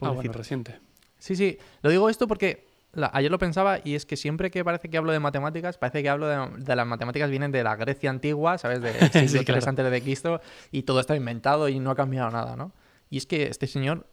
Ah, 0.00 0.10
bueno, 0.10 0.32
reciente. 0.32 0.78
Sí, 1.18 1.34
sí. 1.34 1.58
Lo 1.82 1.90
digo 1.90 2.08
esto 2.08 2.28
porque 2.28 2.67
la- 2.98 3.10
ayer 3.14 3.30
lo 3.30 3.38
pensaba 3.38 3.78
y 3.82 3.94
es 3.94 4.04
que 4.06 4.16
siempre 4.16 4.50
que 4.50 4.64
parece 4.64 4.88
que 4.90 4.96
hablo 4.98 5.12
de 5.12 5.20
matemáticas, 5.20 5.78
parece 5.78 6.02
que 6.02 6.08
hablo 6.08 6.26
de, 6.26 6.64
de 6.64 6.76
las 6.76 6.86
matemáticas 6.86 7.30
vienen 7.30 7.52
de 7.52 7.62
la 7.62 7.76
Grecia 7.76 8.10
antigua, 8.10 8.58
¿sabes? 8.58 8.80
De 8.82 8.92
siglo 9.12 9.28
Sí, 9.40 9.44
claro. 9.44 9.66
antes 9.68 9.90
de 9.90 10.02
Cristo 10.02 10.40
y 10.72 10.82
todo 10.82 11.00
está 11.00 11.16
inventado 11.16 11.68
y 11.68 11.78
no 11.80 11.90
ha 11.90 11.94
cambiado 11.96 12.30
nada, 12.30 12.56
¿no? 12.56 12.72
Y 13.10 13.16
es 13.18 13.26
que 13.26 13.44
este 13.48 13.66
señor, 13.66 14.06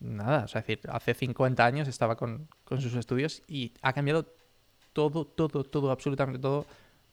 nada, 0.00 0.44
o 0.44 0.48
sea, 0.48 0.60
es 0.62 0.66
decir, 0.66 0.88
hace 0.90 1.12
50 1.14 1.64
años 1.66 1.88
estaba 1.88 2.16
con, 2.16 2.48
con 2.64 2.80
sus 2.80 2.94
estudios 2.94 3.42
y 3.48 3.74
ha 3.82 3.92
cambiado 3.92 4.32
todo, 4.92 5.26
todo, 5.26 5.64
todo, 5.64 5.90
absolutamente 5.90 6.38
todo. 6.38 6.64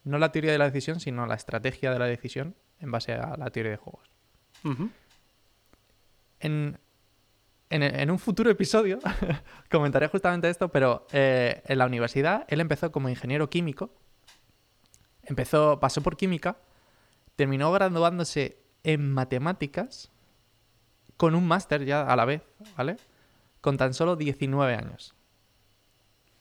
No 0.06 0.18
la 0.18 0.32
teoría 0.32 0.52
de 0.52 0.58
la 0.58 0.66
decisión, 0.66 1.00
sino 1.00 1.26
la 1.26 1.36
estrategia 1.36 1.92
de 1.92 2.00
la 2.00 2.06
decisión 2.06 2.56
en 2.80 2.92
base 2.92 3.14
a 3.14 3.36
la 3.38 3.50
teoría 3.50 3.72
de 3.72 3.78
juegos 3.78 4.10
en, 6.40 6.78
en, 7.74 7.82
en 7.82 8.12
un 8.12 8.20
futuro 8.20 8.52
episodio 8.52 9.00
comentaré 9.72 10.08
justamente 10.08 10.48
esto, 10.50 10.70
pero 10.70 11.08
eh, 11.12 11.64
en 11.66 11.80
la 11.80 11.88
universidad 11.88 12.46
él 12.48 12.62
empezó 12.62 12.92
como 12.92 13.10
ingeniero 13.10 13.50
químico, 13.50 13.90
empezó, 15.24 15.80
pasó 15.80 16.02
por 16.02 16.16
química, 16.16 16.58
terminó 17.36 17.72
graduándose 17.72 18.60
en 18.84 19.12
matemáticas 19.12 20.12
con 21.18 21.34
un 21.34 21.48
máster 21.48 21.84
ya 21.84 22.04
a 22.04 22.16
la 22.16 22.26
vez, 22.26 22.44
¿vale? 22.78 22.98
Con 23.60 23.78
tan 23.78 23.94
solo 23.96 24.16
19 24.16 24.76
años. 24.76 25.16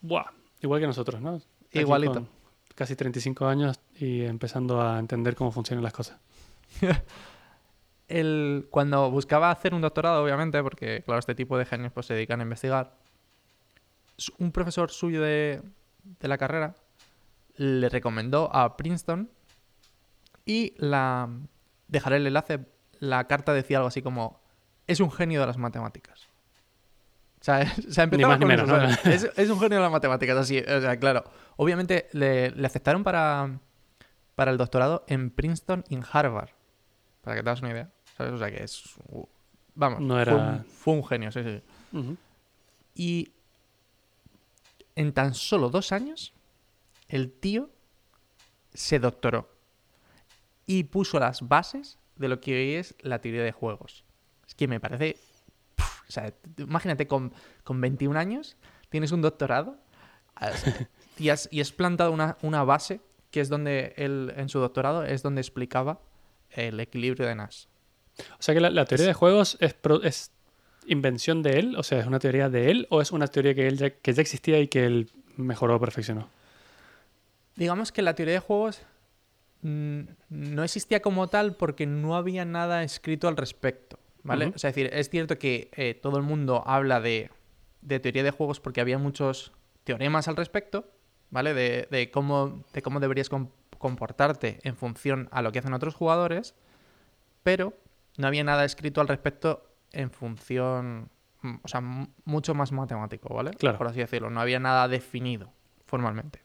Buah, 0.02 0.32
igual 0.60 0.80
que 0.80 0.86
nosotros, 0.86 1.20
¿no? 1.22 1.36
Aquí 1.68 1.80
Igualito. 1.80 2.14
con 2.14 2.28
Casi 2.74 2.96
35 2.96 3.46
años 3.46 3.80
y 3.96 4.22
empezando 4.22 4.82
a 4.82 4.98
entender 4.98 5.34
cómo 5.34 5.50
funcionan 5.52 5.82
las 5.82 5.92
cosas. 5.92 6.18
Cuando 8.71 9.11
buscaba 9.11 9.50
hacer 9.50 9.75
un 9.75 9.81
doctorado, 9.81 10.23
obviamente, 10.23 10.62
porque 10.62 11.02
claro, 11.04 11.19
este 11.21 11.35
tipo 11.35 11.57
de 11.59 11.64
genios 11.64 11.92
pues, 11.92 12.07
se 12.07 12.14
dedican 12.14 12.40
a 12.40 12.42
investigar, 12.42 12.95
un 14.38 14.52
profesor 14.52 14.90
suyo 14.90 15.23
de, 15.23 15.62
de 16.21 16.28
la 16.28 16.38
carrera 16.38 16.75
le 17.57 17.88
recomendó 17.88 18.54
a 18.54 18.76
Princeton 18.76 19.31
y 20.45 20.75
la 20.78 21.28
dejaré 21.88 22.16
el 22.16 22.26
enlace. 22.26 22.61
La 22.99 23.26
carta 23.26 23.52
decía 23.52 23.78
algo 23.78 23.88
así 23.88 24.02
como: 24.02 24.40
Es 24.87 25.00
un 25.00 25.11
genio 25.11 25.40
de 25.40 25.47
las 25.47 25.59
matemáticas. 25.59 26.28
O 27.40 27.45
sea, 27.45 27.62
es- 27.62 27.78
o 27.88 27.90
sea, 27.92 28.07
Ni 28.07 28.25
más 28.25 28.38
ni 28.38 28.52
eso, 28.52 28.66
menos, 28.66 29.07
es, 29.07 29.31
es 29.37 29.50
un 29.50 29.59
genio 29.59 29.78
de 29.78 29.83
las 29.83 29.92
matemáticas, 29.92 30.37
así. 30.37 30.59
O 30.59 30.81
sea, 30.81 30.97
claro. 30.99 31.25
Obviamente 31.57 32.09
le, 32.12 32.50
le 32.50 32.66
aceptaron 32.66 33.02
para, 33.04 33.59
para 34.35 34.50
el 34.50 34.59
doctorado 34.59 35.04
en 35.09 35.31
Princeton 35.31 35.85
y 35.88 35.95
en 35.95 36.04
Harvard. 36.11 36.50
Para 37.23 37.37
que 37.37 37.42
te 37.42 37.49
hagas 37.50 37.61
una 37.62 37.71
idea. 37.71 37.90
¿Sabes? 38.16 38.33
O 38.33 38.38
sea, 38.38 38.50
que 38.50 38.62
es. 38.62 38.97
uh, 39.09 39.26
Vamos, 39.75 40.00
No 40.00 40.23
fue, 40.25 40.35
un, 40.35 40.64
fue 40.64 40.95
un 40.95 41.04
genio, 41.04 41.33
sí, 41.33 41.40
sí. 41.42 42.16
Y 42.95 43.33
en 44.97 45.12
tan 45.12 45.35
solo 45.35 45.71
dos 45.71 45.92
años, 45.92 46.35
el 47.09 47.33
tío 47.33 47.71
se 48.75 48.99
doctoró 48.99 49.50
y 50.66 50.85
puso 50.85 51.19
las 51.19 51.49
bases 51.49 51.99
de 52.16 52.28
lo 52.28 52.40
que 52.40 52.54
hoy 52.54 52.75
es 52.75 52.95
la 53.00 53.21
teoría 53.21 53.42
de 53.42 53.52
juegos. 53.52 54.04
Es 54.47 54.54
que 54.54 54.69
me 54.69 54.78
parece... 54.81 55.16
puf, 55.75 56.02
o 56.09 56.12
sea, 56.12 56.35
imagínate, 56.59 57.07
con, 57.07 57.33
con 57.64 57.81
21 57.81 58.19
años 58.19 58.57
tienes 58.90 59.12
un 59.12 59.23
doctorado 59.23 59.78
y 61.19 61.31
has, 61.31 61.49
y 61.50 61.61
has 61.61 61.73
plantado 61.73 62.12
una, 62.12 62.37
una 62.42 62.64
base 62.64 63.00
que 63.31 63.40
es 63.40 63.49
donde 63.49 63.95
él, 63.97 64.33
en 64.37 64.50
su 64.50 64.59
doctorado, 64.59 65.04
es 65.04 65.23
donde 65.23 65.40
explicaba 65.40 66.00
el 66.50 66.78
equilibrio 66.81 67.26
de 67.26 67.35
Nash. 67.35 67.64
O 68.38 68.42
sea 68.42 68.54
que 68.54 68.61
la, 68.61 68.71
la 68.71 68.85
teoría 68.85 69.07
de 69.07 69.14
juegos 69.14 69.57
es, 69.61 69.75
pro- 69.75 70.02
es 70.02 70.31
invención 70.87 71.42
de 71.42 71.59
él, 71.59 71.76
o 71.76 71.83
sea, 71.83 72.00
es 72.00 72.07
una 72.07 72.19
teoría 72.19 72.49
de 72.49 72.71
él 72.71 72.87
o 72.90 73.00
es 73.00 73.12
una 73.12 73.26
teoría 73.28 73.54
que, 73.54 73.66
él 73.69 73.78
ya, 73.78 73.90
que 73.90 74.12
ya 74.12 74.21
existía 74.23 74.59
y 74.61 74.69
que 74.69 74.85
él 74.85 75.11
mejoró 75.37 75.76
o 75.76 75.81
perfeccionó. 75.81 76.28
Digamos 77.57 77.92
que 77.92 78.02
la 78.02 78.14
teoría 78.14 78.35
de 78.35 78.40
juegos 78.40 78.83
mm, 79.62 80.00
no 80.31 80.64
existía 80.64 81.00
como 81.02 81.28
tal 81.28 81.54
porque 81.57 81.87
no 81.87 82.16
había 82.16 82.45
nada 82.45 82.83
escrito 82.83 83.28
al 83.28 83.37
respecto, 83.37 83.99
¿vale? 84.23 84.47
O 84.54 84.59
sea, 84.59 84.71
es 84.71 84.76
decir, 84.76 84.90
es 84.92 85.09
cierto 85.11 85.38
que 85.38 85.71
eh, 85.76 85.95
todo 85.95 86.16
el 86.16 86.23
mundo 86.23 86.62
habla 86.66 87.00
de, 87.00 87.31
de 87.83 88.00
teoría 88.00 88.23
de 88.23 88.31
juegos 88.31 88.61
porque 88.61 88.81
había 88.81 88.99
muchos 88.99 89.52
teoremas 89.85 90.28
al 90.28 90.37
respecto, 90.37 90.87
¿vale? 91.31 91.54
De, 91.54 91.88
de 91.90 92.11
cómo, 92.11 92.64
de 92.73 92.83
cómo 92.83 93.00
deberías 93.00 93.28
com- 93.28 93.49
comportarte 93.78 94.59
en 94.62 94.76
función 94.76 95.28
a 95.31 95.42
lo 95.42 95.52
que 95.52 95.59
hacen 95.59 95.75
otros 95.75 95.95
jugadores, 95.95 96.54
pero 97.42 97.75
no 98.16 98.26
había 98.26 98.45
nada 98.45 98.64
escrito 98.64 99.00
al 99.00 99.09
respecto 99.09 99.69
en 99.92 100.11
función, 100.11 101.11
mm, 101.42 101.54
o 101.62 101.69
sea, 101.69 101.81
mucho 101.81 102.54
más 102.54 102.73
matemático, 102.73 103.35
¿vale? 103.35 103.52
Claro. 103.52 103.78
Por 103.78 103.88
así 103.88 103.99
decirlo, 103.99 104.31
no 104.31 104.40
había 104.40 104.61
nada 104.61 104.88
definido 104.88 105.52
formalmente. 105.87 106.42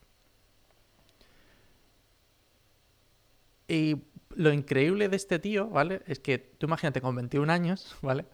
Y 3.67 4.03
lo 4.35 4.53
increíble 4.53 5.09
de 5.09 5.15
este 5.15 5.39
tío, 5.39 5.67
¿vale? 5.67 6.01
Es 6.07 6.19
que 6.19 6.37
tú 6.37 6.67
imagínate 6.67 7.01
con 7.01 7.15
21 7.15 7.51
años, 7.51 7.97
¿vale? 8.01 8.25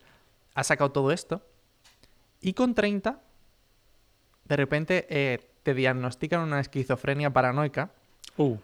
Ha 0.53 0.63
sacado 0.63 0.91
todo 0.91 1.11
esto 1.11 1.45
y 2.41 2.53
con 2.53 2.75
30, 2.75 3.19
de 4.45 4.55
repente 4.55 5.07
eh, 5.09 5.39
te 5.63 5.73
diagnostican 5.73 6.41
una 6.41 6.59
esquizofrenia 6.59 7.31
paranoica 7.31 7.91
Uh, 8.37 8.57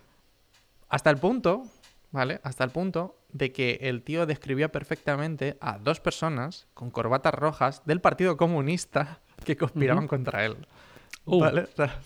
Hasta 0.88 1.10
el 1.12 1.18
punto, 1.18 1.64
¿vale? 2.12 2.39
Hasta 2.44 2.63
el 2.63 2.72
punto 2.72 3.20
de 3.32 3.51
que 3.51 3.80
el 3.82 4.04
tío 4.04 4.25
describía 4.25 4.72
perfectamente 4.72 5.58
a 5.62 5.78
dos 5.78 6.00
personas 6.00 6.68
con 6.74 6.89
corbatas 6.92 7.34
rojas 7.34 7.84
del 7.86 8.01
Partido 8.01 8.38
Comunista 8.38 9.20
que 9.46 9.58
conspiraban 9.58 10.08
contra 10.08 10.46
él. 10.46 10.68
Uh. 11.25 11.39
¿Vale? 11.39 11.62
O 11.62 11.75
sea, 11.75 12.00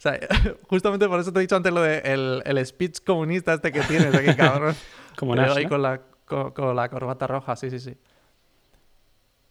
sea, 0.02 0.18
justamente 0.68 1.06
por 1.08 1.20
eso 1.20 1.32
te 1.32 1.40
he 1.40 1.42
dicho 1.42 1.56
antes 1.56 1.72
lo 1.72 1.82
de 1.82 1.98
el, 1.98 2.42
el 2.46 2.66
speech 2.66 3.00
comunista 3.04 3.52
este 3.52 3.70
que 3.70 3.82
tienes 3.82 4.14
aquí, 4.14 4.34
cabrón. 4.36 4.74
Como 5.16 5.36
Nash, 5.36 5.58
ahí 5.58 5.64
¿no? 5.64 5.70
con, 5.70 5.82
la, 5.82 6.00
con, 6.24 6.52
con 6.52 6.74
la 6.74 6.88
corbata 6.88 7.26
roja, 7.26 7.54
sí, 7.56 7.70
sí, 7.70 7.78
sí. 7.78 7.96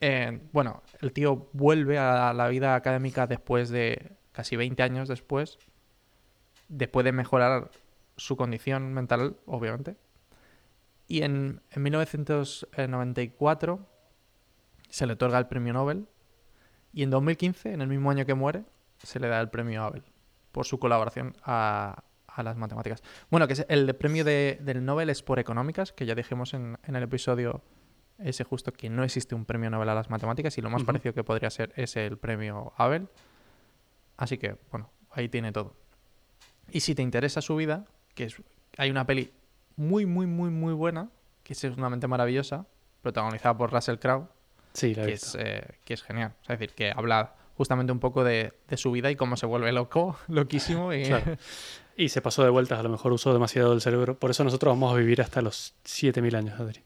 Eh, 0.01 0.39
bueno, 0.53 0.81
el 1.01 1.11
tío 1.11 1.49
vuelve 1.51 1.97
a 1.97 2.33
la 2.33 2.47
vida 2.47 2.75
académica 2.75 3.27
después 3.27 3.69
de 3.69 4.13
casi 4.31 4.55
20 4.55 4.81
años 4.81 5.07
después, 5.07 5.59
después 6.69 7.03
de 7.03 7.11
mejorar 7.11 7.69
su 8.19 8.37
condición 8.37 8.93
mental, 8.93 9.37
obviamente. 9.45 9.95
Y 11.07 11.23
en, 11.23 11.61
en 11.71 11.81
1994 11.83 13.79
se 14.89 15.05
le 15.05 15.13
otorga 15.13 15.37
el 15.39 15.47
premio 15.47 15.73
Nobel. 15.73 16.07
Y 16.93 17.03
en 17.03 17.09
2015, 17.11 17.73
en 17.73 17.81
el 17.81 17.87
mismo 17.87 18.09
año 18.11 18.25
que 18.25 18.33
muere, 18.33 18.63
se 19.03 19.19
le 19.19 19.27
da 19.27 19.39
el 19.39 19.49
premio 19.49 19.83
Abel 19.83 20.03
por 20.51 20.65
su 20.65 20.79
colaboración 20.79 21.35
a, 21.43 22.03
a 22.27 22.43
las 22.43 22.57
matemáticas. 22.57 23.03
Bueno, 23.29 23.47
que 23.47 23.53
el 23.69 23.95
premio 23.95 24.23
de- 24.23 24.57
del 24.61 24.83
Nobel 24.83 25.09
es 25.11 25.21
por 25.21 25.37
económicas, 25.39 25.93
que 25.93 26.05
ya 26.07 26.15
dijimos 26.15 26.53
en, 26.55 26.77
en 26.83 26.95
el 26.95 27.03
episodio 27.03 27.61
ese 28.17 28.43
justo 28.43 28.73
que 28.73 28.89
no 28.89 29.03
existe 29.03 29.35
un 29.35 29.45
premio 29.45 29.69
Nobel 29.69 29.87
a 29.89 29.93
las 29.95 30.09
matemáticas 30.09 30.57
y 30.57 30.61
lo 30.61 30.69
más 30.69 30.83
parecido 30.83 31.13
que 31.13 31.23
podría 31.23 31.49
ser 31.51 31.71
es 31.75 31.95
el 31.95 32.17
premio 32.17 32.73
Abel. 32.75 33.07
Así 34.17 34.37
que, 34.37 34.57
bueno, 34.71 34.89
ahí 35.11 35.29
tiene 35.29 35.51
todo. 35.51 35.75
Y 36.71 36.81
si 36.81 36.95
te 36.95 37.01
interesa 37.03 37.41
su 37.41 37.55
vida, 37.55 37.85
que 38.15 38.25
es, 38.25 38.35
hay 38.77 38.89
una 38.91 39.05
peli 39.05 39.31
muy, 39.75 40.05
muy, 40.05 40.25
muy, 40.27 40.49
muy 40.49 40.73
buena, 40.73 41.09
que 41.43 41.53
es 41.53 41.63
una 41.63 41.89
mente 41.89 42.07
maravillosa, 42.07 42.65
protagonizada 43.01 43.57
por 43.57 43.71
Russell 43.71 43.97
Crowe, 43.97 44.27
Sí, 44.73 44.93
la 44.93 45.05
que 45.05 45.13
es, 45.13 45.35
eh, 45.39 45.65
que 45.83 45.93
es 45.95 46.03
genial. 46.03 46.33
Es 46.43 46.49
decir, 46.49 46.71
que 46.75 46.91
habla 46.95 47.33
justamente 47.57 47.91
un 47.91 47.99
poco 47.99 48.23
de, 48.23 48.53
de 48.67 48.77
su 48.77 48.91
vida 48.91 49.09
y 49.09 49.15
cómo 49.15 49.35
se 49.35 49.45
vuelve 49.47 49.71
loco, 49.71 50.17
loquísimo. 50.27 50.93
Y, 50.93 51.03
Claro. 51.05 51.37
Y 51.97 52.07
se 52.07 52.21
pasó 52.21 52.43
de 52.45 52.49
vueltas, 52.49 52.79
a 52.79 52.83
lo 52.83 52.87
mejor 52.87 53.11
usó 53.11 53.33
demasiado 53.33 53.73
el 53.73 53.81
cerebro. 53.81 54.17
Por 54.17 54.31
eso 54.31 54.45
nosotros 54.45 54.71
vamos 54.71 54.93
a 54.93 54.95
vivir 54.97 55.21
hasta 55.21 55.41
los 55.41 55.73
7000 55.83 56.33
años, 56.35 56.57
Adri. 56.57 56.81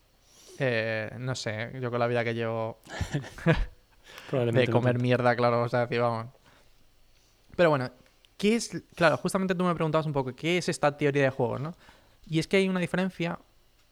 eh, 0.57 1.11
no 1.19 1.35
sé, 1.35 1.71
yo 1.79 1.91
con 1.91 1.99
la 1.99 2.07
vida 2.07 2.23
que 2.23 2.33
llevo 2.33 2.79
Probablemente. 4.29 4.65
de 4.67 4.71
comer 4.73 4.99
mierda, 4.99 5.35
claro, 5.35 5.61
o 5.61 5.69
sea, 5.69 5.81
decir, 5.81 5.99
vamos. 5.99 6.27
Pero 7.55 7.69
bueno, 7.69 7.91
¿qué 8.37 8.55
es? 8.55 8.83
Claro, 8.95 9.17
justamente 9.17 9.55
tú 9.55 9.63
me 9.63 9.73
preguntabas 9.75 10.05
un 10.05 10.13
poco, 10.13 10.35
¿qué 10.35 10.57
es 10.57 10.69
esta 10.69 10.97
teoría 10.97 11.23
de 11.23 11.29
juegos, 11.29 11.61
no? 11.61 11.75
Y 12.25 12.39
es 12.39 12.47
que 12.47 12.57
hay 12.57 12.69
una 12.69 12.79
diferencia 12.79 13.39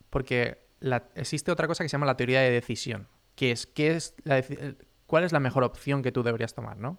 porque 0.09 0.59
existe 1.15 1.51
otra 1.51 1.67
cosa 1.67 1.83
que 1.83 1.89
se 1.89 1.93
llama 1.93 2.05
la 2.05 2.17
teoría 2.17 2.41
de 2.41 2.51
decisión, 2.51 3.07
que 3.35 3.51
es, 3.51 3.67
¿qué 3.67 3.95
es 3.95 4.15
cuál 5.07 5.23
es 5.23 5.31
la 5.31 5.39
mejor 5.39 5.63
opción 5.63 6.01
que 6.01 6.11
tú 6.11 6.23
deberías 6.23 6.53
tomar, 6.53 6.77
¿no? 6.77 6.97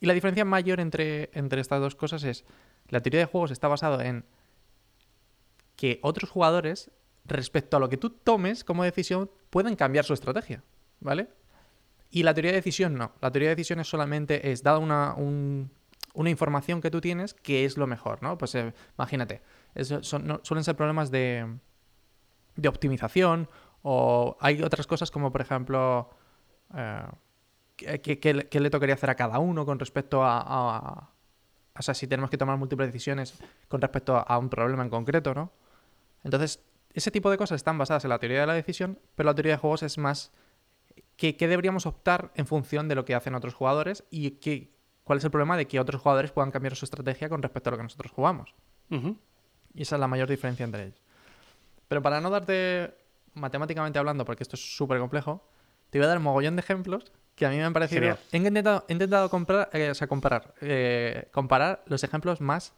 Y 0.00 0.06
la 0.06 0.14
diferencia 0.14 0.44
mayor 0.44 0.78
entre, 0.80 1.30
entre 1.32 1.60
estas 1.60 1.80
dos 1.80 1.96
cosas 1.96 2.22
es, 2.24 2.44
la 2.88 3.00
teoría 3.00 3.20
de 3.20 3.26
juegos 3.26 3.50
está 3.50 3.66
basada 3.68 4.06
en 4.06 4.24
que 5.76 5.98
otros 6.02 6.30
jugadores, 6.30 6.90
respecto 7.24 7.76
a 7.76 7.80
lo 7.80 7.88
que 7.88 7.96
tú 7.96 8.10
tomes 8.10 8.64
como 8.64 8.84
decisión, 8.84 9.30
pueden 9.50 9.76
cambiar 9.76 10.04
su 10.04 10.14
estrategia, 10.14 10.62
¿vale? 11.00 11.28
Y 12.10 12.22
la 12.22 12.32
teoría 12.34 12.52
de 12.52 12.56
decisión 12.58 12.94
no. 12.94 13.12
La 13.20 13.30
teoría 13.30 13.50
de 13.50 13.56
decisión 13.56 13.80
es 13.80 13.88
solamente, 13.88 14.50
es 14.50 14.62
dada 14.62 14.78
una, 14.78 15.14
un- 15.14 15.70
una 16.18 16.30
información 16.30 16.80
que 16.80 16.90
tú 16.90 17.00
tienes 17.00 17.32
que 17.34 17.64
es 17.64 17.76
lo 17.76 17.86
mejor, 17.86 18.22
¿no? 18.22 18.36
Pues 18.38 18.54
eh, 18.54 18.74
imagínate, 18.98 19.40
eso 19.74 20.00
no- 20.18 20.40
suelen 20.42 20.64
ser 20.64 20.74
problemas 20.76 21.10
de, 21.10 21.46
de 22.56 22.68
optimización 22.68 23.48
o 23.82 24.36
hay 24.40 24.62
otras 24.62 24.86
cosas 24.86 25.10
como, 25.10 25.30
por 25.30 25.40
ejemplo, 25.40 26.10
¿qué, 27.76 28.00
qué- 28.00 28.18
qué 28.18 28.34
le- 28.34 28.48
qué 28.48 28.70
tocaría 28.70 28.94
hacer 28.94 29.10
a 29.10 29.14
cada 29.14 29.38
uno 29.38 29.64
con 29.64 29.78
respecto 29.78 30.22
a, 30.24 31.10
O 31.78 31.82
sea, 31.82 31.94
si 31.94 32.08
tenemos 32.08 32.28
que 32.30 32.36
tomar 32.38 32.56
múltiples 32.58 32.88
decisiones 32.88 33.38
con 33.68 33.80
respecto 33.80 34.16
a, 34.16 34.22
a 34.22 34.38
un 34.38 34.48
problema 34.48 34.82
en 34.82 34.90
concreto, 34.90 35.32
¿no? 35.34 35.52
Entonces, 36.24 36.60
ese 36.94 37.12
tipo 37.12 37.30
de 37.30 37.38
cosas 37.38 37.54
están 37.56 37.78
basadas 37.78 38.02
en 38.04 38.10
la 38.10 38.18
teoría 38.18 38.40
de 38.40 38.46
la 38.48 38.54
decisión, 38.54 38.98
pero 39.14 39.28
la 39.28 39.34
teoría 39.36 39.52
de 39.52 39.58
juegos 39.58 39.84
es 39.84 39.96
más 39.98 40.32
que 41.16 41.36
deberíamos 41.46 41.86
optar 41.86 42.32
en 42.34 42.46
función 42.46 42.88
de 42.88 42.96
lo 42.96 43.04
que 43.04 43.14
hacen 43.14 43.36
otros 43.36 43.54
jugadores 43.54 44.02
y 44.10 44.32
que, 44.40 44.72
cuál 45.08 45.18
es 45.18 45.24
el 45.24 45.30
problema 45.30 45.56
de 45.56 45.66
que 45.66 45.80
otros 45.80 46.02
jugadores 46.02 46.30
puedan 46.30 46.50
cambiar 46.50 46.76
su 46.76 46.84
estrategia 46.84 47.30
con 47.30 47.42
respecto 47.42 47.70
a 47.70 47.72
lo 47.72 47.76
que 47.78 47.82
nosotros 47.82 48.12
jugamos. 48.12 48.54
Y 48.90 49.82
esa 49.82 49.96
es 49.96 50.00
la 50.00 50.06
mayor 50.06 50.28
diferencia 50.28 50.64
entre 50.64 50.84
ellos. 50.84 51.02
Pero 51.88 52.02
para 52.02 52.20
no 52.20 52.28
darte 52.28 52.94
matemáticamente 53.32 53.98
hablando, 53.98 54.26
porque 54.26 54.42
esto 54.42 54.56
es 54.56 54.76
súper 54.76 54.98
complejo, 54.98 55.42
te 55.88 55.98
voy 55.98 56.04
a 56.04 56.08
dar 56.08 56.18
un 56.18 56.24
mogollón 56.24 56.56
de 56.56 56.60
ejemplos 56.60 57.10
que 57.34 57.46
a 57.46 57.50
mí 57.50 57.56
me 57.56 57.64
han 57.64 57.72
parecido... 57.72 58.00
Genial. 58.02 58.18
He 58.32 58.36
intentado, 58.36 58.84
he 58.86 58.92
intentado 58.92 59.30
comprar, 59.30 59.70
eh, 59.72 59.90
o 59.90 59.94
sea, 59.94 60.06
comparar, 60.08 60.54
eh, 60.60 61.28
comparar 61.32 61.82
los 61.86 62.04
ejemplos 62.04 62.42
más 62.42 62.74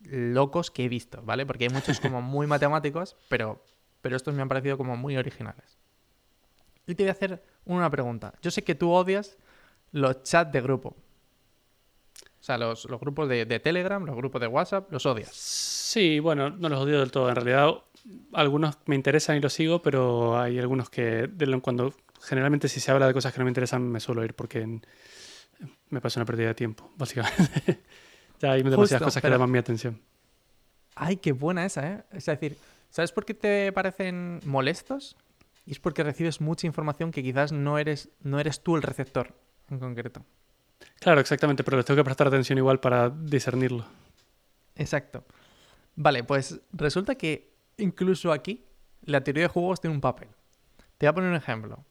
locos 0.00 0.72
que 0.72 0.84
he 0.84 0.88
visto, 0.88 1.22
¿vale? 1.22 1.46
Porque 1.46 1.64
hay 1.64 1.70
muchos 1.70 2.00
como 2.00 2.22
muy 2.22 2.46
matemáticos, 2.48 3.16
pero, 3.28 3.62
pero 4.00 4.16
estos 4.16 4.34
me 4.34 4.42
han 4.42 4.48
parecido 4.48 4.76
como 4.76 4.96
muy 4.96 5.16
originales. 5.16 5.78
Y 6.88 6.96
te 6.96 7.04
voy 7.04 7.10
a 7.10 7.12
hacer 7.12 7.44
una 7.66 7.88
pregunta. 7.88 8.34
Yo 8.42 8.50
sé 8.50 8.64
que 8.64 8.74
tú 8.74 8.90
odias 8.90 9.36
los 9.92 10.22
chats 10.22 10.52
de 10.52 10.60
grupo. 10.60 10.96
O 12.40 12.42
sea, 12.48 12.56
los, 12.58 12.84
los 12.86 13.00
grupos 13.00 13.28
de, 13.28 13.44
de 13.46 13.60
Telegram, 13.60 14.04
los 14.04 14.16
grupos 14.16 14.40
de 14.40 14.46
WhatsApp, 14.46 14.90
los 14.92 15.04
odias. 15.06 15.30
Sí, 15.34 16.18
bueno, 16.20 16.50
no 16.50 16.68
los 16.68 16.80
odio 16.80 17.00
del 17.00 17.10
todo. 17.10 17.28
En 17.28 17.34
realidad, 17.36 17.70
algunos 18.32 18.78
me 18.86 18.94
interesan 18.94 19.36
y 19.36 19.40
los 19.40 19.52
sigo, 19.52 19.82
pero 19.82 20.38
hay 20.38 20.58
algunos 20.58 20.88
que 20.88 21.26
de 21.26 21.46
lo- 21.46 21.60
cuando 21.60 21.92
generalmente 22.22 22.68
si 22.68 22.80
se 22.80 22.90
habla 22.90 23.06
de 23.06 23.12
cosas 23.12 23.32
que 23.32 23.38
no 23.38 23.44
me 23.44 23.50
interesan 23.50 23.82
me 23.88 24.00
suelo 24.00 24.24
ir 24.24 24.34
porque 24.34 24.60
en- 24.60 24.86
me 25.90 26.00
pasa 26.00 26.20
una 26.20 26.26
pérdida 26.26 26.48
de 26.48 26.54
tiempo, 26.54 26.90
básicamente. 26.96 27.80
ya 28.40 28.52
hay 28.52 28.62
demasiadas 28.62 28.90
Justo, 28.90 29.04
cosas 29.04 29.22
que 29.22 29.28
llaman 29.30 29.50
mi 29.50 29.58
atención. 29.58 30.00
Ay, 30.94 31.16
qué 31.16 31.32
buena 31.32 31.64
esa, 31.66 31.86
¿eh? 31.92 32.04
Es 32.12 32.26
decir, 32.26 32.56
¿sabes 32.90 33.12
por 33.12 33.24
qué 33.24 33.34
te 33.34 33.72
parecen 33.72 34.40
molestos? 34.44 35.16
Y 35.66 35.72
es 35.72 35.80
porque 35.80 36.02
recibes 36.02 36.40
mucha 36.40 36.66
información 36.66 37.10
que 37.10 37.22
quizás 37.22 37.52
no 37.52 37.78
eres, 37.78 38.08
no 38.22 38.40
eres 38.40 38.62
tú 38.62 38.76
el 38.76 38.82
receptor 38.82 39.34
en 39.70 39.78
concreto. 39.78 40.24
Claro, 41.00 41.20
exactamente, 41.20 41.64
pero 41.64 41.76
les 41.76 41.86
tengo 41.86 41.96
que 41.96 42.04
prestar 42.04 42.26
atención 42.26 42.58
igual 42.58 42.80
para 42.80 43.10
discernirlo. 43.10 43.84
Exacto. 44.76 45.24
Vale, 45.96 46.24
pues 46.24 46.60
resulta 46.72 47.16
que 47.16 47.52
incluso 47.76 48.32
aquí 48.32 48.64
la 49.02 49.22
teoría 49.22 49.44
de 49.44 49.48
juegos 49.48 49.80
tiene 49.80 49.94
un 49.94 50.00
papel. 50.00 50.28
Te 50.96 51.06
voy 51.06 51.08
a 51.08 51.14
poner 51.14 51.30
un 51.30 51.36
ejemplo. 51.36 51.84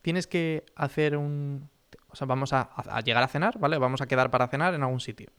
Tienes 0.00 0.26
que 0.26 0.64
hacer 0.74 1.16
un... 1.16 1.68
O 2.08 2.16
sea, 2.16 2.26
vamos 2.26 2.52
a, 2.52 2.62
a 2.62 3.00
llegar 3.00 3.22
a 3.22 3.28
cenar, 3.28 3.58
¿vale? 3.58 3.78
Vamos 3.78 4.00
a 4.00 4.06
quedar 4.06 4.30
para 4.30 4.48
cenar 4.48 4.74
en 4.74 4.82
algún 4.82 5.00
sitio. 5.00 5.30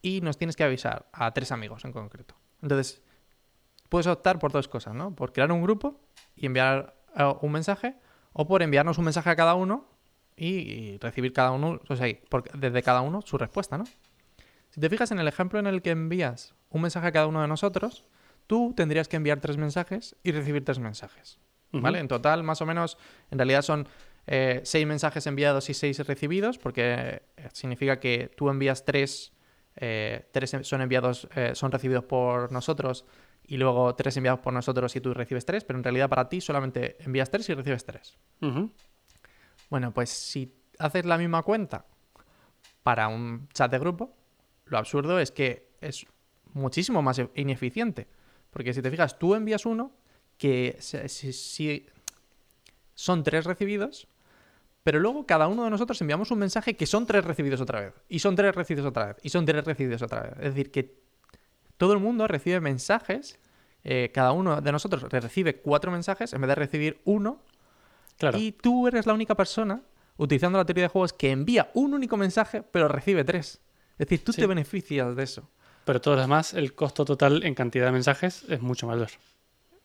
Y 0.00 0.20
nos 0.20 0.38
tienes 0.38 0.56
que 0.56 0.64
avisar 0.64 1.06
a 1.12 1.32
tres 1.32 1.52
amigos 1.52 1.84
en 1.84 1.92
concreto. 1.92 2.34
Entonces, 2.62 3.02
puedes 3.88 4.06
optar 4.06 4.38
por 4.38 4.52
dos 4.52 4.68
cosas, 4.68 4.94
¿no? 4.94 5.14
Por 5.14 5.32
crear 5.32 5.52
un 5.52 5.62
grupo 5.62 6.00
y 6.36 6.46
enviar 6.46 6.96
eh, 7.16 7.34
un 7.40 7.52
mensaje, 7.52 7.96
o 8.32 8.46
por 8.46 8.62
enviarnos 8.62 8.98
un 8.98 9.04
mensaje 9.04 9.30
a 9.30 9.36
cada 9.36 9.54
uno 9.54 9.86
y, 10.36 10.98
recibir 10.98 11.32
cada 11.32 11.52
uno, 11.52 11.80
o 11.88 11.96
sea, 11.96 12.08
desde 12.54 12.82
cada 12.82 13.00
uno 13.00 13.22
su 13.22 13.38
respuesta, 13.38 13.78
¿no? 13.78 13.84
Si 14.70 14.80
te 14.80 14.90
fijas 14.90 15.12
en 15.12 15.20
el 15.20 15.28
ejemplo 15.28 15.58
en 15.58 15.66
el 15.66 15.82
que 15.82 15.90
envías 15.90 16.54
un 16.70 16.82
mensaje 16.82 17.06
a 17.06 17.12
cada 17.12 17.28
uno 17.28 17.40
de 17.40 17.48
nosotros, 17.48 18.04
tú 18.46 18.74
tendrías 18.76 19.06
que 19.08 19.16
enviar 19.16 19.40
tres 19.40 19.56
mensajes 19.56 20.16
y 20.24 20.32
recibir 20.32 20.64
tres 20.64 20.78
mensajes. 20.78 21.38
¿Vale? 21.70 21.98
En 21.98 22.06
total, 22.06 22.44
más 22.44 22.60
o 22.62 22.66
menos, 22.66 22.98
en 23.32 23.38
realidad 23.38 23.62
son 23.62 23.88
eh, 24.28 24.60
seis 24.62 24.86
mensajes 24.86 25.26
enviados 25.26 25.68
y 25.70 25.74
seis 25.74 25.98
recibidos, 26.06 26.56
porque 26.56 27.22
eh, 27.36 27.48
significa 27.52 27.98
que 27.98 28.32
tú 28.36 28.48
envías 28.48 28.84
tres, 28.84 29.32
eh, 29.74 30.28
tres 30.30 30.56
son 30.62 30.82
enviados, 30.82 31.26
eh, 31.34 31.50
son 31.54 31.72
recibidos 31.72 32.04
por 32.04 32.52
nosotros, 32.52 33.06
y 33.46 33.56
luego 33.56 33.94
tres 33.94 34.16
enviados 34.16 34.40
por 34.40 34.52
nosotros 34.52 34.94
y 34.96 35.00
tú 35.00 35.14
recibes 35.14 35.44
tres, 35.44 35.64
pero 35.64 35.78
en 35.78 35.84
realidad 35.84 36.08
para 36.08 36.28
ti 36.28 36.40
solamente 36.40 36.96
envías 37.04 37.30
tres 37.30 37.48
y 37.48 37.54
recibes 37.54 37.84
tres. 37.84 38.16
Bueno, 39.74 39.92
pues 39.92 40.10
si 40.10 40.54
haces 40.78 41.04
la 41.04 41.18
misma 41.18 41.42
cuenta 41.42 41.84
para 42.84 43.08
un 43.08 43.48
chat 43.48 43.68
de 43.72 43.80
grupo, 43.80 44.14
lo 44.66 44.78
absurdo 44.78 45.18
es 45.18 45.32
que 45.32 45.66
es 45.80 46.06
muchísimo 46.52 47.02
más 47.02 47.18
e- 47.18 47.28
ineficiente. 47.34 48.06
Porque 48.52 48.72
si 48.72 48.82
te 48.82 48.88
fijas, 48.92 49.18
tú 49.18 49.34
envías 49.34 49.66
uno 49.66 49.90
que 50.38 50.76
si 50.78 51.88
son 52.94 53.24
tres 53.24 53.46
recibidos, 53.46 54.06
pero 54.84 55.00
luego 55.00 55.26
cada 55.26 55.48
uno 55.48 55.64
de 55.64 55.70
nosotros 55.70 56.00
enviamos 56.02 56.30
un 56.30 56.38
mensaje 56.38 56.76
que 56.76 56.86
son 56.86 57.04
tres 57.04 57.24
recibidos 57.24 57.60
otra 57.60 57.80
vez, 57.80 57.94
y 58.08 58.20
son 58.20 58.36
tres 58.36 58.54
recibidos 58.54 58.86
otra 58.86 59.06
vez, 59.06 59.16
y 59.24 59.30
son 59.30 59.44
tres 59.44 59.64
recibidos 59.64 60.02
otra 60.02 60.22
vez. 60.22 60.32
Es 60.34 60.54
decir, 60.54 60.70
que 60.70 61.00
todo 61.78 61.94
el 61.94 61.98
mundo 61.98 62.28
recibe 62.28 62.60
mensajes, 62.60 63.40
eh, 63.82 64.12
cada 64.14 64.30
uno 64.30 64.60
de 64.60 64.70
nosotros 64.70 65.02
recibe 65.10 65.56
cuatro 65.56 65.90
mensajes 65.90 66.32
en 66.32 66.42
vez 66.42 66.48
de 66.50 66.54
recibir 66.54 67.00
uno, 67.04 67.40
Claro. 68.18 68.38
y 68.38 68.52
tú 68.52 68.86
eres 68.86 69.06
la 69.06 69.12
única 69.14 69.34
persona, 69.34 69.82
utilizando 70.16 70.56
la 70.58 70.64
teoría 70.64 70.84
de 70.84 70.88
juegos, 70.88 71.12
que 71.12 71.30
envía 71.32 71.70
un 71.74 71.94
único 71.94 72.16
mensaje, 72.16 72.62
pero 72.62 72.86
recibe 72.88 73.24
tres. 73.24 73.60
Es 73.98 74.06
decir, 74.06 74.24
tú 74.24 74.32
Sí. 74.32 74.40
te 74.40 74.46
beneficias 74.46 75.14
de 75.16 75.22
eso. 75.22 75.50
Pero 75.84 76.00
todos 76.00 76.16
los 76.16 76.24
demás, 76.26 76.54
el 76.54 76.74
costo 76.74 77.04
total 77.04 77.44
en 77.44 77.54
cantidad 77.54 77.86
de 77.86 77.92
mensajes 77.92 78.44
es 78.48 78.60
mucho 78.62 78.86
mayor. 78.86 79.08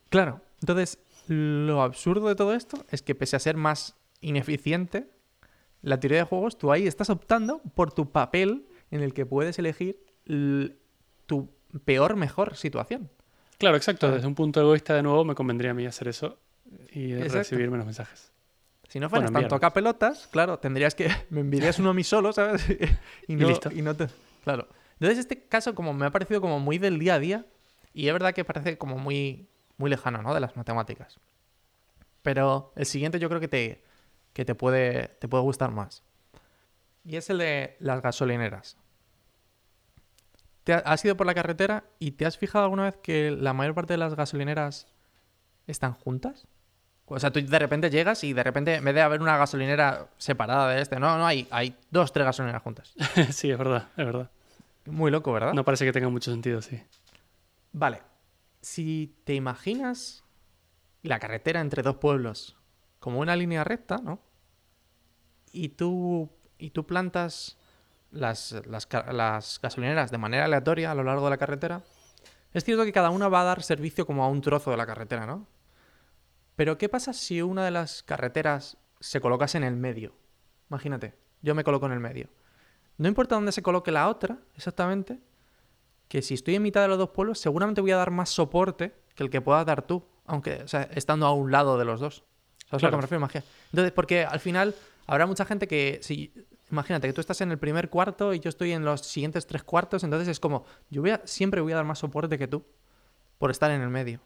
Claro. 0.09 0.41
Entonces, 0.61 0.99
lo 1.27 1.81
absurdo 1.81 2.27
de 2.27 2.35
todo 2.35 2.53
esto 2.53 2.85
es 2.89 3.01
que 3.01 3.15
pese 3.15 3.35
a 3.35 3.39
ser 3.39 3.57
más 3.57 3.95
ineficiente, 4.21 5.09
la 5.81 5.99
teoría 5.99 6.19
de 6.19 6.23
juegos, 6.25 6.57
tú 6.57 6.71
ahí 6.71 6.87
estás 6.87 7.09
optando 7.09 7.61
por 7.75 7.91
tu 7.93 8.11
papel 8.11 8.65
en 8.91 9.01
el 9.01 9.13
que 9.13 9.25
puedes 9.25 9.57
elegir 9.59 10.03
tu 11.25 11.49
peor, 11.85 12.15
mejor 12.15 12.55
situación. 12.55 13.09
Claro, 13.57 13.75
exacto. 13.77 14.09
Desde 14.11 14.27
un 14.27 14.35
punto 14.35 14.59
egoísta, 14.61 14.93
de 14.95 15.03
nuevo, 15.03 15.25
me 15.25 15.35
convendría 15.35 15.71
a 15.71 15.73
mí 15.73 15.85
hacer 15.85 16.07
eso 16.07 16.37
y 16.91 17.15
recibir 17.15 17.69
menos 17.69 17.85
mensajes. 17.85 18.31
Si 18.89 18.99
no 18.99 19.07
fueras 19.07 19.31
tanto 19.31 19.53
acá 19.53 19.71
pelotas, 19.71 20.27
claro, 20.27 20.57
tendrías 20.57 20.95
que. 20.95 21.09
Me 21.29 21.41
enviarías 21.41 21.77
uno 21.79 21.91
a 21.91 21.93
mí 21.93 22.03
solo, 22.03 22.33
¿sabes? 22.33 22.65
y, 23.27 23.35
no, 23.35 23.47
listo. 23.47 23.71
y 23.71 23.81
no 23.83 23.95
te. 23.95 24.07
Claro. 24.43 24.67
Entonces, 24.93 25.19
este 25.19 25.43
caso, 25.47 25.75
como 25.75 25.93
me 25.93 26.05
ha 26.05 26.11
parecido 26.11 26.41
como 26.41 26.59
muy 26.59 26.77
del 26.77 26.99
día 26.99 27.13
a 27.13 27.19
día, 27.19 27.45
y 27.93 28.07
es 28.07 28.13
verdad 28.13 28.33
que 28.33 28.43
parece 28.43 28.77
como 28.77 28.97
muy, 28.97 29.47
muy 29.77 29.89
lejano, 29.89 30.21
¿no? 30.21 30.33
De 30.33 30.39
las 30.39 30.57
matemáticas. 30.57 31.19
Pero 32.21 32.73
el 32.75 32.85
siguiente 32.85 33.19
yo 33.19 33.29
creo 33.29 33.39
que 33.39 33.47
te, 33.47 33.83
que 34.33 34.43
te, 34.43 34.55
puede, 34.55 35.07
te 35.19 35.27
puede 35.27 35.43
gustar 35.43 35.71
más. 35.71 36.03
Y 37.05 37.15
es 37.15 37.29
el 37.29 37.37
de 37.37 37.77
las 37.79 38.01
gasolineras. 38.01 38.75
¿Te 40.63 40.73
has 40.73 41.05
ido 41.05 41.15
por 41.15 41.27
la 41.27 41.33
carretera 41.33 41.85
y 41.97 42.11
te 42.11 42.25
has 42.25 42.37
fijado 42.37 42.65
alguna 42.65 42.83
vez 42.83 42.97
que 42.97 43.31
la 43.31 43.53
mayor 43.53 43.75
parte 43.75 43.93
de 43.93 43.97
las 43.97 44.15
gasolineras 44.15 44.87
están 45.65 45.93
juntas? 45.93 46.45
O 47.09 47.19
sea, 47.19 47.31
tú 47.31 47.41
de 47.41 47.59
repente 47.59 47.89
llegas 47.89 48.23
y 48.23 48.33
de 48.33 48.43
repente, 48.43 48.75
en 48.75 48.85
vez 48.85 48.93
de 48.93 49.01
haber 49.01 49.21
una 49.21 49.35
gasolinera 49.37 50.07
separada 50.17 50.69
de 50.69 50.81
este, 50.81 50.99
no, 50.99 51.17
no, 51.17 51.25
hay, 51.25 51.47
hay 51.49 51.75
dos, 51.89 52.13
tres 52.13 52.25
gasolineras 52.25 52.61
juntas. 52.61 52.93
sí, 53.31 53.49
es 53.49 53.57
verdad, 53.57 53.87
es 53.97 54.05
verdad. 54.05 54.29
Muy 54.85 55.09
loco, 55.11 55.33
¿verdad? 55.33 55.53
No 55.53 55.65
parece 55.65 55.85
que 55.85 55.91
tenga 55.91 56.09
mucho 56.09 56.31
sentido, 56.31 56.61
sí. 56.61 56.81
Vale. 57.71 58.01
Si 58.61 59.15
te 59.23 59.33
imaginas 59.33 60.23
la 61.01 61.19
carretera 61.19 61.61
entre 61.61 61.81
dos 61.81 61.95
pueblos 61.95 62.57
como 62.99 63.19
una 63.19 63.35
línea 63.35 63.63
recta, 63.63 63.97
¿no? 63.97 64.19
Y 65.51 65.69
tú, 65.69 66.29
y 66.57 66.71
tú 66.71 66.85
plantas 66.85 67.57
las, 68.11 68.55
las, 68.67 68.87
las 69.11 69.59
gasolineras 69.61 70.11
de 70.11 70.17
manera 70.17 70.45
aleatoria 70.45 70.91
a 70.91 70.95
lo 70.95 71.03
largo 71.03 71.23
de 71.25 71.29
la 71.31 71.37
carretera, 71.37 71.81
es 72.53 72.63
cierto 72.63 72.83
que 72.83 72.91
cada 72.91 73.09
una 73.09 73.29
va 73.29 73.41
a 73.41 73.45
dar 73.45 73.63
servicio 73.63 74.05
como 74.05 74.23
a 74.23 74.27
un 74.27 74.41
trozo 74.41 74.71
de 74.71 74.77
la 74.77 74.85
carretera, 74.85 75.25
¿no? 75.25 75.47
Pero 76.59 76.77
¿qué 76.77 76.89
pasa 76.89 77.13
si 77.13 77.41
una 77.41 77.63
de 77.63 77.71
las 77.71 78.03
carreteras 78.03 78.75
se 78.99 79.21
colocase 79.21 79.57
en 79.57 79.63
el 79.63 79.77
medio? 79.77 80.11
Imagínate, 80.69 81.15
yo 81.41 81.55
me 81.55 81.63
coloco 81.63 81.85
en 81.85 81.93
el 81.93 82.01
medio. 82.01 82.27
No 82.97 83.07
importa 83.07 83.35
dónde 83.35 83.53
se 83.53 83.61
coloque 83.61 83.91
la 83.91 84.09
otra, 84.09 84.39
exactamente, 84.57 85.21
que 86.09 86.21
si 86.21 86.33
estoy 86.33 86.55
en 86.55 86.63
mitad 86.63 86.81
de 86.81 86.89
los 86.89 86.97
dos 86.97 87.11
pueblos, 87.11 87.39
seguramente 87.39 87.79
voy 87.79 87.91
a 87.91 87.95
dar 87.95 88.11
más 88.11 88.31
soporte 88.31 88.93
que 89.15 89.23
el 89.23 89.29
que 89.29 89.39
puedas 89.39 89.65
dar 89.65 89.83
tú, 89.83 90.03
aunque, 90.25 90.55
o 90.61 90.67
sea, 90.67 90.81
estando 90.93 91.27
a 91.27 91.33
un 91.33 91.49
lado 91.49 91.77
de 91.77 91.85
los 91.85 92.01
dos. 92.01 92.25
¿Sabes 92.69 92.83
a 92.83 92.87
lo 92.87 92.91
que 92.91 92.97
me 92.97 93.01
refiero? 93.03 93.25
Entonces, 93.71 93.93
porque 93.93 94.25
al 94.25 94.41
final 94.41 94.75
habrá 95.07 95.25
mucha 95.27 95.45
gente 95.45 95.65
que, 95.65 95.99
si, 96.01 96.33
imagínate 96.69 97.07
que 97.07 97.13
tú 97.13 97.21
estás 97.21 97.39
en 97.39 97.51
el 97.51 97.57
primer 97.57 97.89
cuarto 97.89 98.33
y 98.33 98.41
yo 98.41 98.49
estoy 98.49 98.73
en 98.73 98.83
los 98.83 98.99
siguientes 98.99 99.47
tres 99.47 99.63
cuartos, 99.63 100.03
entonces 100.03 100.27
es 100.27 100.41
como, 100.41 100.65
yo 100.89 101.03
voy 101.03 101.11
a, 101.11 101.21
siempre 101.23 101.61
voy 101.61 101.71
a 101.71 101.77
dar 101.77 101.85
más 101.85 101.99
soporte 101.99 102.37
que 102.37 102.49
tú 102.49 102.65
por 103.37 103.49
estar 103.49 103.71
en 103.71 103.79
el 103.79 103.89
medio. 103.89 104.19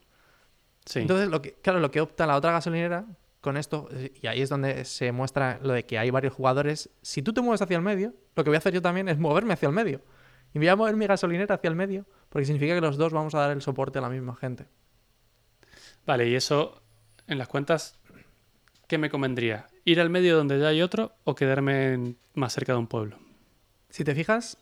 Entonces, 0.94 1.28
lo 1.28 1.40
que, 1.40 1.52
claro, 1.54 1.80
lo 1.80 1.90
que 1.90 2.00
opta 2.00 2.26
la 2.26 2.36
otra 2.36 2.52
gasolinera 2.52 3.06
con 3.40 3.56
esto, 3.56 3.88
y 4.20 4.26
ahí 4.26 4.42
es 4.42 4.48
donde 4.48 4.84
se 4.84 5.12
muestra 5.12 5.58
lo 5.62 5.72
de 5.74 5.84
que 5.84 5.98
hay 5.98 6.10
varios 6.10 6.32
jugadores, 6.32 6.90
si 7.02 7.22
tú 7.22 7.32
te 7.32 7.40
mueves 7.40 7.60
hacia 7.62 7.76
el 7.76 7.82
medio, 7.82 8.14
lo 8.36 8.44
que 8.44 8.50
voy 8.50 8.56
a 8.56 8.58
hacer 8.58 8.72
yo 8.72 8.82
también 8.82 9.08
es 9.08 9.18
moverme 9.18 9.52
hacia 9.52 9.68
el 9.68 9.74
medio. 9.74 10.02
Y 10.52 10.58
voy 10.58 10.68
a 10.68 10.76
mover 10.76 10.96
mi 10.96 11.06
gasolinera 11.06 11.56
hacia 11.56 11.68
el 11.68 11.74
medio, 11.74 12.06
porque 12.28 12.46
significa 12.46 12.74
que 12.74 12.80
los 12.80 12.96
dos 12.96 13.12
vamos 13.12 13.34
a 13.34 13.40
dar 13.40 13.50
el 13.50 13.60
soporte 13.60 13.98
a 13.98 14.02
la 14.02 14.08
misma 14.08 14.36
gente. 14.36 14.66
Vale, 16.06 16.28
y 16.28 16.34
eso, 16.34 16.82
en 17.26 17.38
las 17.38 17.48
cuentas, 17.48 17.98
¿qué 18.86 18.98
me 18.98 19.10
convendría? 19.10 19.66
¿Ir 19.84 20.00
al 20.00 20.10
medio 20.10 20.36
donde 20.36 20.58
ya 20.58 20.68
hay 20.68 20.82
otro 20.82 21.16
o 21.24 21.34
quedarme 21.34 22.16
más 22.34 22.52
cerca 22.52 22.72
de 22.72 22.78
un 22.78 22.86
pueblo? 22.86 23.18
Si 23.88 24.04
te 24.04 24.14
fijas, 24.14 24.58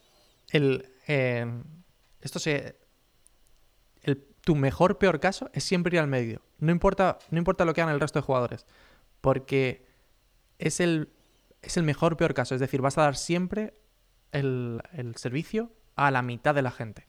el, 0.51 0.89
eh, 1.07 1.47
esto 2.21 2.39
se, 2.39 2.77
tu 4.43 4.57
mejor 4.57 4.99
peor 4.99 5.21
caso 5.21 5.51
es 5.53 5.65
siempre 5.65 5.97
ir 5.97 6.01
al 6.01 6.09
medio. 6.09 6.43
No 6.59 6.73
importa, 6.73 7.19
no 7.31 7.39
importa 7.39 7.65
lo 7.65 7.75
que 7.75 7.81
hagan 7.81 7.95
el 7.95 8.01
resto 8.01 8.19
de 8.19 8.25
jugadores. 8.25 8.67
Porque 9.21 9.87
es 10.59 10.81
el, 10.81 11.11
es 11.63 11.77
el 11.77 11.85
mejor 11.85 12.17
peor 12.17 12.35
caso. 12.35 12.55
Es 12.55 12.61
decir, 12.61 12.81
vas 12.81 12.99
a 12.99 13.03
dar 13.03 13.17
siempre 13.17 13.75
el, 14.33 14.83
servicio 15.17 15.71
a 15.97 16.11
la 16.11 16.23
mitad 16.23 16.55
de 16.55 16.63
la 16.63 16.71
gente. 16.71 17.07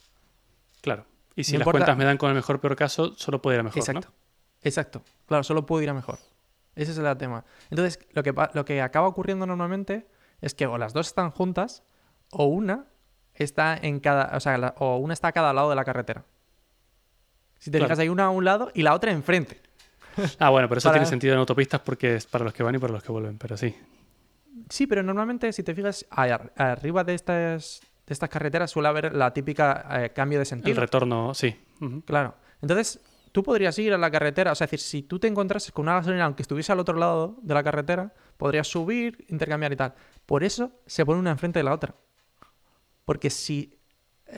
Claro. 0.81 1.05
Y 1.35 1.45
si 1.45 1.57
las 1.57 1.67
cuentas 1.67 1.97
me 1.97 2.05
dan 2.05 2.17
con 2.17 2.29
el 2.29 2.35
mejor 2.35 2.59
peor 2.59 2.75
caso, 2.75 3.13
solo 3.15 3.41
puedo 3.41 3.55
ir 3.55 3.61
a 3.61 3.63
mejor. 3.63 3.79
Exacto. 3.79 4.13
Exacto. 4.61 5.03
Claro, 5.25 5.43
solo 5.43 5.65
puedo 5.65 5.81
ir 5.81 5.89
a 5.89 5.93
mejor. 5.93 6.19
Ese 6.75 6.91
es 6.91 6.97
el 6.97 7.17
tema. 7.17 7.45
Entonces, 7.69 7.99
lo 8.11 8.23
que, 8.23 8.33
lo 8.53 8.65
que 8.65 8.81
acaba 8.81 9.07
ocurriendo 9.07 9.45
normalmente 9.45 10.07
es 10.41 10.53
que 10.53 10.67
o 10.67 10.77
las 10.77 10.93
dos 10.93 11.07
están 11.07 11.31
juntas 11.31 11.83
o 12.31 12.45
una 12.45 12.87
está 13.33 13.75
en 13.75 13.99
cada. 13.99 14.35
O 14.35 14.39
sea, 14.39 14.73
o 14.77 14.97
una 14.97 15.13
está 15.13 15.29
a 15.29 15.31
cada 15.31 15.53
lado 15.53 15.69
de 15.69 15.75
la 15.75 15.83
carretera. 15.83 16.25
Si 17.63 17.71
te 17.71 17.79
fijas, 17.79 17.97
hay 17.97 18.09
una 18.09 18.25
a 18.25 18.29
un 18.29 18.43
lado 18.43 18.71
y 18.73 18.81
la 18.81 18.93
otra 18.93 19.13
enfrente. 19.13 19.57
Ah, 20.37 20.49
bueno, 20.49 20.67
pero 20.67 20.79
eso 20.79 20.91
tiene 20.91 21.05
sentido 21.05 21.31
en 21.31 21.39
autopistas 21.39 21.79
porque 21.79 22.17
es 22.17 22.25
para 22.25 22.43
los 22.43 22.53
que 22.53 22.61
van 22.61 22.75
y 22.75 22.77
para 22.77 22.91
los 22.91 23.01
que 23.01 23.13
vuelven, 23.13 23.37
pero 23.37 23.55
sí. 23.55 23.73
Sí, 24.69 24.85
pero 24.85 25.01
normalmente, 25.01 25.53
si 25.53 25.63
te 25.63 25.73
fijas, 25.73 26.05
arriba 26.09 27.05
de 27.05 27.13
estas, 27.13 27.79
de 28.05 28.13
estas 28.13 28.29
carreteras 28.29 28.69
suele 28.69 28.89
haber 28.89 29.15
la 29.15 29.33
típica 29.33 29.87
eh, 29.91 30.09
cambio 30.09 30.39
de 30.39 30.45
sentido. 30.45 30.71
El 30.71 30.75
retorno, 30.75 31.33
sí. 31.33 31.55
Claro. 32.05 32.35
Entonces, 32.61 32.99
tú 33.31 33.43
podrías 33.43 33.79
ir 33.79 33.93
a 33.93 33.97
la 33.97 34.11
carretera, 34.11 34.51
o 34.51 34.55
sea, 34.55 34.65
es 34.65 34.71
decir, 34.71 34.85
si 34.85 35.03
tú 35.03 35.17
te 35.17 35.27
encontrases 35.27 35.71
con 35.71 35.83
una 35.83 35.95
gasolina, 35.95 36.25
aunque 36.25 36.41
estuviese 36.41 36.73
al 36.73 36.81
otro 36.81 36.97
lado 36.97 37.37
de 37.41 37.53
la 37.53 37.63
carretera, 37.63 38.13
podrías 38.35 38.67
subir, 38.67 39.23
intercambiar 39.29 39.71
y 39.71 39.77
tal. 39.77 39.93
Por 40.25 40.43
eso 40.43 40.81
se 40.85 41.05
pone 41.05 41.21
una 41.21 41.31
enfrente 41.31 41.59
de 41.59 41.63
la 41.63 41.73
otra. 41.73 41.95
Porque 43.05 43.29
si 43.29 43.79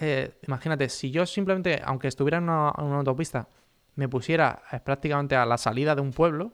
eh, 0.02 0.38
imagínate, 0.48 0.90
si 0.90 1.12
yo 1.12 1.26
simplemente, 1.26 1.82
aunque 1.84 2.08
estuviera 2.08 2.38
en 2.38 2.44
una, 2.44 2.70
autopista, 2.70 3.48
me 3.96 4.10
pusiera 4.10 4.64
eh, 4.72 4.80
prácticamente 4.80 5.36
a 5.36 5.46
la 5.46 5.58
salida 5.58 5.96
de 5.96 6.02
un 6.02 6.12
pueblo, 6.12 6.52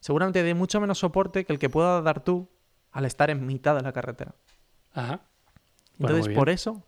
seguramente 0.00 0.42
dé 0.42 0.54
mucho 0.54 0.80
menos 0.80 0.98
soporte 0.98 1.44
que 1.44 1.52
el 1.52 1.58
que 1.58 1.68
puedas 1.68 2.02
dar 2.02 2.22
tú 2.22 2.48
al 2.92 3.04
estar 3.04 3.30
en 3.30 3.46
mitad 3.46 3.76
de 3.76 3.82
la 3.82 3.92
carretera. 3.92 4.34
Ajá. 4.92 5.20
Entonces, 5.98 6.34
por 6.34 6.48
eso, 6.48 6.82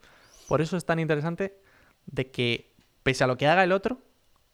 por 0.49 0.61
eso 0.61 0.77
es 0.77 0.85
tan 0.85 0.99
interesante 0.99 1.59
de 2.07 2.31
que, 2.31 2.73
pese 3.03 3.25
a 3.25 3.27
lo 3.27 3.37
que 3.37 3.47
haga 3.47 3.63
el 3.63 3.73
otro, 3.73 4.01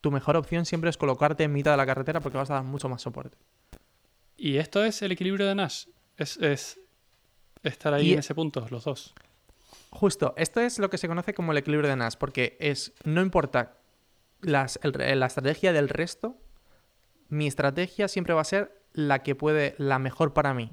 tu 0.00 0.11
mejor 0.11 0.37
opción 0.37 0.64
siempre 0.64 0.90
es 0.90 0.96
colocarte 0.96 1.44
en 1.44 1.52
mitad 1.52 1.70
de 1.72 1.76
la 1.76 1.87
carretera 1.87 2.20
porque 2.20 2.38
vas 2.38 2.50
a 2.50 2.54
dar 2.54 2.64
mucho 2.64 2.88
más 2.88 3.02
soporte. 3.02 3.37
Y 4.37 4.56
esto 4.58 4.84
es 4.84 5.02
el 5.02 5.12
equilibrio 5.12 5.46
de 5.46 5.54
Nash. 5.54 5.87
Es, 6.16 6.78
estar 7.62 7.94
ahí 7.94 8.12
en 8.12 8.20
ese 8.20 8.34
punto, 8.34 8.66
los 8.70 8.84
dos. 8.84 9.14
Justo, 9.90 10.35
esto 10.37 10.61
es 10.61 10.79
lo 10.79 10.90
que 10.90 10.98
se 10.98 11.09
conoce 11.09 11.35
como 11.35 11.53
el 11.53 11.59
equilibrio 11.59 11.88
de 11.88 11.96
Nash, 11.96 12.14
porque 12.18 12.57
es, 12.61 12.92
no 13.05 13.22
importa 13.22 13.79
la 14.40 14.64
estrategia 14.64 15.72
del 15.72 15.88
resto, 15.88 16.37
mi 17.29 17.46
estrategia 17.46 18.09
siempre 18.09 18.35
va 18.35 18.42
a 18.42 18.44
ser 18.44 18.83
la 18.92 19.22
que 19.22 19.35
puede, 19.35 19.74
la 19.79 19.98
mejor 19.98 20.33
para 20.33 20.55
mí. 20.55 20.72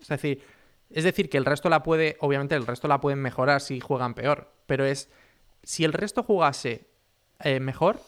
Es 0.00 0.08
decir, 0.08 0.42
es 0.90 1.04
decir, 1.04 1.28
que 1.30 1.38
el 1.38 1.44
resto 1.44 1.68
la 1.68 1.82
puede, 1.82 2.16
obviamente 2.20 2.54
el 2.54 2.66
resto 2.66 2.88
la 2.88 3.00
pueden 3.00 3.20
mejorar 3.20 3.60
si 3.60 3.80
juegan 3.80 4.14
peor, 4.14 4.52
pero 4.66 4.84
es, 4.84 5.10
si 5.62 5.84
el 5.84 5.92
resto 5.92 6.22
jugase 6.22 6.86
eh, 7.40 7.60
mejor, 7.60 8.00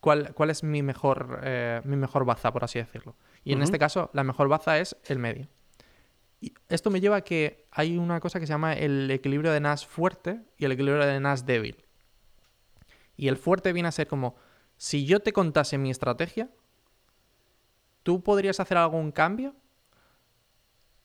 ¿cuál, 0.00 0.34
¿cuál, 0.34 0.50
es 0.50 0.62
mi 0.62 0.82
mejor, 0.82 1.40
eh, 1.42 1.80
mi 1.84 1.96
mejor 1.96 2.24
baza, 2.24 2.52
por 2.52 2.64
así 2.64 2.78
decirlo? 2.78 3.16
Y 3.44 3.52
en 3.52 3.62
este 3.62 3.78
caso, 3.78 4.10
la 4.12 4.24
mejor 4.24 4.48
baza 4.48 4.78
es 4.78 4.96
el 5.04 5.20
medio. 5.20 5.46
Esto 6.68 6.90
me 6.90 7.00
lleva 7.00 7.16
a 7.16 7.20
que 7.22 7.66
hay 7.70 7.96
una 7.96 8.20
cosa 8.20 8.38
que 8.40 8.46
se 8.46 8.52
llama 8.52 8.74
el 8.74 9.10
equilibrio 9.10 9.52
de 9.52 9.60
Nash 9.60 9.86
fuerte 9.86 10.42
y 10.58 10.64
el 10.64 10.72
equilibrio 10.72 11.04
de 11.06 11.20
Nash 11.20 11.40
débil. 11.40 11.84
Y 13.16 13.28
el 13.28 13.36
fuerte 13.36 13.72
viene 13.72 13.88
a 13.88 13.92
ser 13.92 14.06
como, 14.06 14.36
si 14.76 15.06
yo 15.06 15.20
te 15.20 15.32
contase 15.32 15.78
mi 15.78 15.90
estrategia, 15.90 16.50
¿tú 18.02 18.22
podrías 18.22 18.60
hacer 18.60 18.76
algún 18.76 19.12
cambio? 19.12 19.56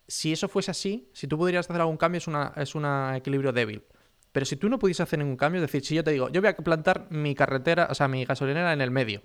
Si 0.08 0.34
eso 0.34 0.50
fuese 0.50 0.72
así, 0.72 1.10
si 1.14 1.28
tú 1.28 1.38
podrías 1.38 1.70
hacer 1.70 1.80
algún 1.80 1.98
cambio, 1.98 2.18
es 2.18 2.28
un 2.76 2.86
es 2.86 3.18
equilibrio 3.18 3.54
débil. 3.54 3.84
Pero 4.32 4.46
si 4.46 4.56
tú 4.56 4.70
no 4.70 4.80
pudieses 4.80 5.02
hacer 5.02 5.20
ningún 5.20 5.38
cambio, 5.38 5.62
es 5.62 5.70
decir, 5.70 5.86
si 5.86 5.96
yo 5.96 6.04
te 6.04 6.12
digo, 6.12 6.30
yo 6.30 6.42
voy 6.42 6.50
a 6.50 6.56
plantar 6.56 7.08
mi 7.10 7.36
carretera, 7.36 7.88
o 7.90 7.96
sea, 7.96 8.08
mi 8.08 8.26
gasolinera 8.26 8.74
en 8.74 8.82
el 8.82 8.92
medio, 8.92 9.22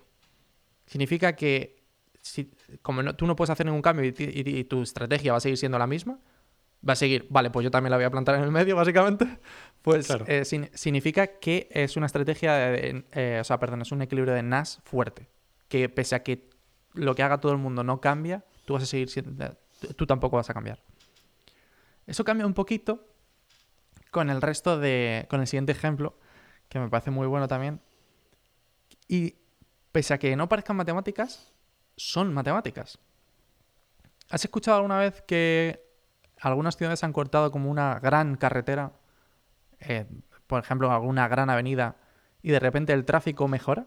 significa 0.87 1.35
que 1.35 1.86
si, 2.27 2.51
como 2.83 3.15
tú 3.15 3.27
no 3.27 3.37
puedes 3.37 3.51
hacer 3.51 3.67
ningún 3.67 3.83
cambio 3.83 4.05
y, 4.05 4.65
tu 4.65 4.83
estrategia 4.83 5.33
va 5.33 5.39
a 5.39 5.41
seguir 5.41 5.57
siendo 5.57 5.79
la 5.79 5.87
misma, 5.87 6.19
va 6.87 6.95
a 6.95 6.97
seguir, 6.97 7.27
vale, 7.31 7.51
pues 7.51 7.65
yo 7.65 7.71
también 7.71 7.91
la 7.91 7.97
voy 7.97 8.05
a 8.05 8.11
plantar 8.11 8.35
en 8.37 8.43
el 8.43 8.51
medio, 8.51 8.77
básicamente, 8.77 9.39
pues 9.83 10.09
eh, 10.27 10.45
significa 10.45 11.39
que 11.39 11.69
es 11.71 11.97
una 11.97 12.07
estrategia, 12.07 12.55
de, 12.55 13.05
eh, 13.12 13.39
o 13.41 13.45
sea, 13.45 13.59
perdón, 13.59 13.83
es 13.83 13.93
un 13.93 14.03
equilibrio 14.03 14.35
de 14.35 14.43
NAS 14.43 14.81
fuerte, 14.85 15.29
que 15.69 15.89
pese 15.89 16.17
a 16.17 16.23
que 16.23 16.51
lo 16.95 17.15
que 17.15 17.23
haga 17.23 17.39
todo 17.39 17.53
el 17.53 17.59
mundo 17.59 17.85
no 17.85 18.01
cambia, 18.01 18.45
tú 18.65 18.75
vas 18.75 18.83
a 18.83 18.87
seguir 18.87 19.09
siendo, 19.09 19.57
tú 19.97 20.07
tampoco 20.07 20.37
vas 20.37 20.51
a 20.51 20.55
cambiar. 20.55 20.83
Eso 22.07 22.25
cambia 22.25 22.47
un 22.47 22.55
poquito 22.55 23.05
con 24.11 24.31
el 24.31 24.41
resto 24.41 24.79
de, 24.79 25.27
con 25.29 25.41
el 25.41 25.47
siguiente 25.47 25.73
ejemplo, 25.73 26.19
que 26.69 26.79
me 26.79 26.89
parece 26.89 27.11
muy 27.11 27.27
bueno 27.27 27.47
también. 27.49 27.81
Y 29.09 29.37
pese 29.93 30.15
a 30.15 30.19
que 30.19 30.35
no 30.37 30.49
parezcan 30.49 30.77
matemáticas, 30.77 31.53
son 31.96 32.32
matemáticas. 32.32 32.98
¿Has 34.30 34.44
escuchado 34.44 34.76
alguna 34.76 34.98
vez 34.98 35.22
que 35.22 35.82
algunas 36.40 36.76
ciudades 36.76 37.02
han 37.04 37.12
cortado 37.12 37.50
como 37.50 37.70
una 37.70 37.98
gran 38.00 38.37
carretera, 38.37 38.92
eh, 39.80 40.06
por 40.46 40.62
ejemplo, 40.62 40.90
alguna 40.90 41.28
gran 41.28 41.50
avenida, 41.50 41.96
y 42.42 42.50
de 42.50 42.61
repente 42.61 42.92
el 42.92 43.04
tráfico 43.04 43.48
mejora? 43.48 43.87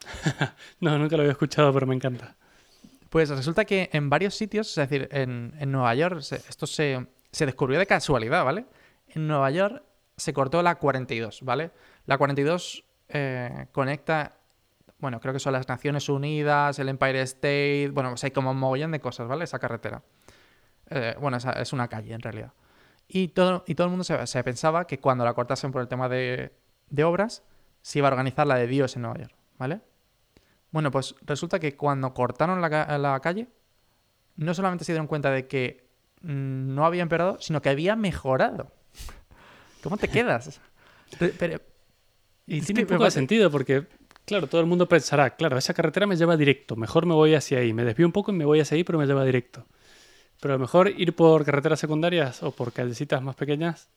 no, 0.80 0.98
nunca 0.98 1.16
lo 1.16 1.22
había 1.22 1.32
escuchado, 1.32 1.72
pero 1.72 1.86
me 1.86 1.94
encanta. 1.94 2.36
Pues 3.10 3.30
resulta 3.30 3.64
que 3.64 3.88
en 3.92 4.10
varios 4.10 4.34
sitios, 4.34 4.68
es 4.68 4.88
decir, 4.88 5.08
en, 5.10 5.52
Nueva 5.70 5.94
York, 5.94 6.18
esto 6.18 6.66
se, 6.66 7.06
se, 7.30 7.46
descubrió 7.46 7.78
de 7.78 7.86
casualidad, 7.86 8.44
¿vale? 8.44 8.66
En 9.08 9.26
Nueva 9.26 9.50
York 9.50 9.82
se 10.16 10.32
cortó 10.32 10.62
la 10.62 10.76
42, 10.76 11.42
¿vale? 11.42 11.70
La 12.04 12.18
42 12.18 12.84
eh, 13.08 13.66
conecta, 13.72 14.36
bueno, 14.98 15.20
creo 15.20 15.32
que 15.32 15.40
son 15.40 15.52
las 15.52 15.68
Naciones 15.68 16.08
Unidas, 16.08 16.78
el 16.78 16.88
Empire 16.88 17.20
State, 17.22 17.90
bueno, 17.92 18.10
pues 18.10 18.24
hay 18.24 18.30
como 18.30 18.50
un 18.50 18.58
mogollón 18.58 18.92
de 18.92 19.00
cosas, 19.00 19.28
¿vale? 19.28 19.44
Esa 19.44 19.58
carretera. 19.58 20.02
Eh, 20.88 21.14
bueno, 21.20 21.36
es, 21.36 21.72
una 21.72 21.88
calle 21.88 22.14
en 22.14 22.20
realidad. 22.20 22.52
Y 23.08 23.28
todo, 23.28 23.64
y 23.66 23.74
todo 23.74 23.86
el 23.86 23.90
mundo 23.90 24.04
se, 24.04 24.44
pensaba 24.44 24.86
que 24.86 24.98
cuando 24.98 25.24
la 25.24 25.34
cortasen 25.34 25.70
por 25.70 25.82
el 25.82 25.88
tema 25.88 26.08
de, 26.08 26.52
de 26.88 27.04
obras, 27.04 27.42
se 27.82 27.98
iba 27.98 28.08
a 28.08 28.10
organizar 28.10 28.46
la 28.46 28.56
de 28.56 28.66
Dios 28.66 28.96
en 28.96 29.02
Nueva 29.02 29.18
York, 29.18 29.34
¿vale? 29.58 29.80
Bueno, 30.70 30.90
pues 30.90 31.14
resulta 31.22 31.58
que 31.58 31.76
cuando 31.76 32.12
cortaron 32.12 32.60
la, 32.60 33.20
calle, 33.22 33.48
no 34.36 34.54
solamente 34.54 34.84
se 34.84 34.92
dieron 34.92 35.06
cuenta 35.06 35.30
de 35.30 35.46
que 35.46 35.88
mm, 36.22 36.74
no 36.74 36.84
había 36.84 37.02
empeorado, 37.02 37.38
sino 37.40 37.62
que 37.62 37.68
había 37.68 37.96
mejorado. 37.96 38.72
¿Cómo 39.82 39.96
te 39.96 40.08
quedas? 40.08 40.60
Pero, 41.38 41.60
y 42.46 42.60
tiene 42.60 42.82
un 42.82 42.88
poco 42.88 43.04
de 43.04 43.10
sentido 43.10 43.50
porque, 43.50 43.86
claro, 44.26 44.46
todo 44.46 44.60
el 44.60 44.66
mundo 44.66 44.86
pensará, 44.88 45.36
claro, 45.36 45.56
esa 45.56 45.72
carretera 45.72 46.06
me 46.06 46.16
lleva 46.16 46.36
directo, 46.36 46.76
mejor 46.76 47.06
me 47.06 47.14
voy 47.14 47.34
hacia 47.34 47.58
ahí, 47.60 47.72
me 47.72 47.84
desvío 47.84 48.06
un 48.06 48.12
poco 48.12 48.32
y 48.32 48.34
me 48.34 48.44
voy 48.44 48.60
hacia 48.60 48.76
ahí, 48.76 48.84
pero 48.84 48.98
me 48.98 49.06
lleva 49.06 49.24
directo. 49.24 49.66
Pero 50.40 50.54
a 50.54 50.56
lo 50.56 50.60
mejor 50.60 50.88
ir 50.88 51.16
por 51.16 51.44
carreteras 51.44 51.80
secundarias 51.80 52.42
o 52.42 52.50
por 52.50 52.72
callecitas 52.72 53.22
más 53.22 53.36
pequeñas 53.36 53.88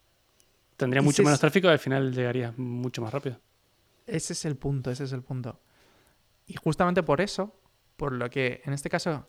tendría 0.78 1.02
mucho 1.02 1.24
menos 1.24 1.40
tráfico 1.40 1.68
y 1.68 1.72
al 1.72 1.80
final 1.80 2.14
llegaría 2.14 2.54
mucho 2.56 3.02
más 3.02 3.12
rápido. 3.14 3.38
Ese 4.08 4.34
es 4.34 4.46
el 4.46 4.56
punto, 4.56 4.90
ese 4.90 5.04
es 5.04 5.12
el 5.12 5.22
punto. 5.22 5.60
Y 6.48 6.54
justamente 6.54 7.04
por 7.04 7.20
eso, 7.20 7.54
por 7.98 8.14
lo 8.14 8.30
que 8.30 8.62
en 8.66 8.74
este 8.74 8.90
caso, 8.90 9.28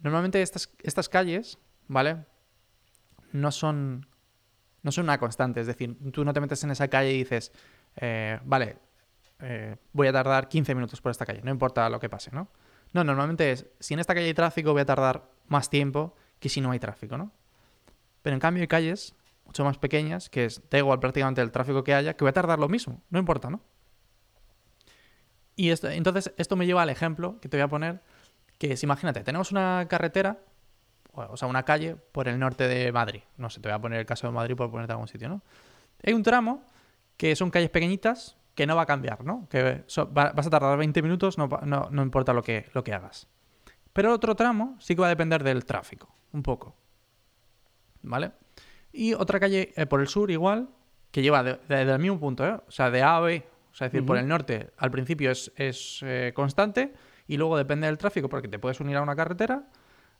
normalmente 0.00 0.42
estas, 0.42 0.70
estas 0.82 1.08
calles, 1.08 1.58
¿vale? 1.88 2.26
No 3.32 3.50
son, 3.50 4.06
no 4.82 4.92
son 4.92 5.04
una 5.04 5.18
constante. 5.18 5.60
Es 5.60 5.66
decir, 5.66 5.96
tú 6.12 6.24
no 6.24 6.32
te 6.32 6.40
metes 6.40 6.62
en 6.62 6.70
esa 6.70 6.86
calle 6.88 7.12
y 7.12 7.18
dices, 7.18 7.50
eh, 7.96 8.38
vale, 8.44 8.76
eh, 9.40 9.76
voy 9.92 10.06
a 10.08 10.12
tardar 10.12 10.48
15 10.48 10.74
minutos 10.74 11.00
por 11.00 11.10
esta 11.10 11.26
calle, 11.26 11.40
no 11.42 11.50
importa 11.50 11.88
lo 11.88 12.00
que 12.00 12.08
pase, 12.08 12.30
¿no? 12.32 12.48
No, 12.92 13.02
normalmente 13.02 13.50
es, 13.50 13.66
si 13.80 13.94
en 13.94 14.00
esta 14.00 14.14
calle 14.14 14.26
hay 14.26 14.34
tráfico, 14.34 14.72
voy 14.72 14.82
a 14.82 14.86
tardar 14.86 15.28
más 15.48 15.68
tiempo 15.68 16.14
que 16.38 16.48
si 16.48 16.60
no 16.60 16.70
hay 16.70 16.78
tráfico, 16.78 17.18
¿no? 17.18 17.32
Pero 18.22 18.34
en 18.34 18.40
cambio 18.40 18.62
hay 18.62 18.68
calles 18.68 19.14
mucho 19.44 19.64
más 19.64 19.78
pequeñas, 19.78 20.30
que 20.30 20.46
es, 20.46 20.62
da 20.70 20.78
igual 20.78 21.00
prácticamente 21.00 21.40
el 21.42 21.50
tráfico 21.50 21.84
que 21.84 21.94
haya, 21.94 22.14
que 22.14 22.24
voy 22.24 22.30
a 22.30 22.32
tardar 22.32 22.58
lo 22.58 22.68
mismo, 22.68 23.02
no 23.10 23.18
importa, 23.18 23.50
¿no? 23.50 23.60
Y 25.56 25.70
esto, 25.70 25.88
entonces 25.88 26.32
esto 26.36 26.56
me 26.56 26.66
lleva 26.66 26.82
al 26.82 26.90
ejemplo 26.90 27.38
que 27.40 27.48
te 27.48 27.56
voy 27.56 27.62
a 27.64 27.68
poner, 27.68 28.00
que 28.58 28.72
es, 28.72 28.82
imagínate, 28.82 29.22
tenemos 29.22 29.52
una 29.52 29.86
carretera, 29.88 30.38
o 31.12 31.36
sea, 31.36 31.46
una 31.48 31.64
calle 31.64 31.96
por 31.96 32.28
el 32.28 32.38
norte 32.38 32.66
de 32.66 32.90
Madrid. 32.90 33.22
No 33.36 33.50
sé, 33.50 33.60
te 33.60 33.68
voy 33.68 33.76
a 33.76 33.80
poner 33.80 34.00
el 34.00 34.06
caso 34.06 34.26
de 34.26 34.32
Madrid 34.32 34.56
por 34.56 34.70
ponerte 34.70 34.92
algún 34.92 35.08
sitio, 35.08 35.28
¿no? 35.28 35.42
Hay 36.02 36.12
un 36.12 36.22
tramo 36.22 36.64
que 37.16 37.36
son 37.36 37.50
calles 37.50 37.70
pequeñitas 37.70 38.36
que 38.54 38.66
no 38.66 38.76
va 38.76 38.82
a 38.82 38.86
cambiar, 38.86 39.24
¿no? 39.24 39.48
Que 39.48 39.84
vas 40.12 40.46
a 40.46 40.50
tardar 40.50 40.78
20 40.78 41.02
minutos, 41.02 41.38
no, 41.38 41.48
no, 41.48 42.02
importa 42.02 42.32
lo 42.32 42.42
que, 42.42 42.66
lo 42.72 42.84
que 42.84 42.92
hagas. 42.92 43.28
Pero 43.92 44.12
otro 44.12 44.34
tramo 44.34 44.76
sí 44.80 44.94
que 44.94 45.00
va 45.00 45.06
a 45.06 45.10
depender 45.10 45.42
del 45.42 45.64
tráfico, 45.64 46.14
un 46.32 46.42
poco. 46.42 46.76
¿Vale? 48.02 48.32
Y 48.92 49.14
otra 49.14 49.40
calle 49.40 49.72
eh, 49.76 49.86
por 49.86 50.00
el 50.00 50.08
sur 50.08 50.30
igual, 50.30 50.68
que 51.10 51.22
lleva 51.22 51.42
desde 51.42 51.82
el 51.82 51.98
mismo 51.98 52.18
punto, 52.18 52.46
¿eh? 52.46 52.60
O 52.66 52.70
sea, 52.70 52.90
de 52.90 53.02
A 53.02 53.16
a 53.16 53.20
B, 53.20 53.44
o 53.72 53.74
sea, 53.74 53.88
es 53.88 53.92
decir, 53.92 54.06
por 54.06 54.18
el 54.18 54.28
norte 54.28 54.70
al 54.76 54.90
principio 54.90 55.32
es, 55.32 55.50
eh, 56.02 56.32
constante 56.34 56.92
y 57.26 57.36
luego 57.36 57.56
depende 57.56 57.86
del 57.88 57.98
tráfico 57.98 58.28
porque 58.28 58.46
te 58.46 58.58
puedes 58.58 58.78
unir 58.80 58.96
a 58.96 59.02
una 59.02 59.16
carretera. 59.16 59.68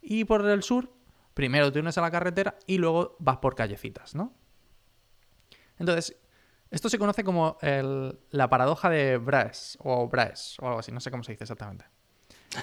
Y 0.02 0.24
por 0.24 0.44
el 0.44 0.62
sur, 0.62 0.90
primero 1.34 1.70
te 1.70 1.78
unes 1.78 1.96
a 1.98 2.00
la 2.00 2.10
carretera 2.10 2.56
y 2.66 2.78
luego 2.78 3.16
vas 3.20 3.38
por 3.38 3.54
callecitas, 3.54 4.14
¿no? 4.14 4.32
Entonces, 5.78 6.16
esto 6.70 6.88
se 6.88 6.98
conoce 6.98 7.24
como 7.24 7.56
la 7.62 8.48
paradoja 8.48 8.90
de 8.90 9.18
Braes 9.18 9.78
o 9.80 10.08
Braes 10.08 10.56
o 10.60 10.66
algo 10.66 10.80
así, 10.80 10.92
no 10.92 11.00
sé 11.00 11.10
cómo 11.10 11.22
se 11.22 11.32
dice 11.32 11.44
exactamente. 11.44 11.84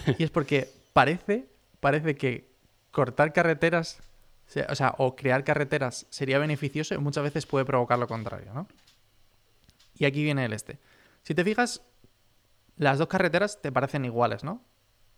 Y 0.18 0.24
es 0.24 0.32
porque 0.32 0.70
parece, 0.94 1.48
parece 1.80 2.16
que 2.16 2.50
cortar 2.92 3.34
carreteras, 3.34 4.00
o 4.70 4.76
sea, 4.76 4.96
o 4.98 5.16
crear 5.16 5.44
carreteras 5.44 6.06
sería 6.10 6.40
beneficioso 6.40 6.94
y 6.94 6.98
muchas 6.98 7.24
veces 7.24 7.46
puede 7.46 7.66
provocar 7.66 8.00
lo 8.00 8.08
contrario, 8.08 8.54
¿no? 8.54 8.68
Y 9.98 10.06
aquí 10.06 10.24
viene 10.24 10.46
el 10.46 10.54
este. 10.54 10.80
Si 11.24 11.36
te 11.36 11.44
fijas, 11.44 11.82
las 12.78 12.98
dos 12.98 13.08
carreteras 13.08 13.62
te 13.62 13.72
parecen 13.72 14.06
iguales, 14.06 14.44
¿no? 14.44 14.62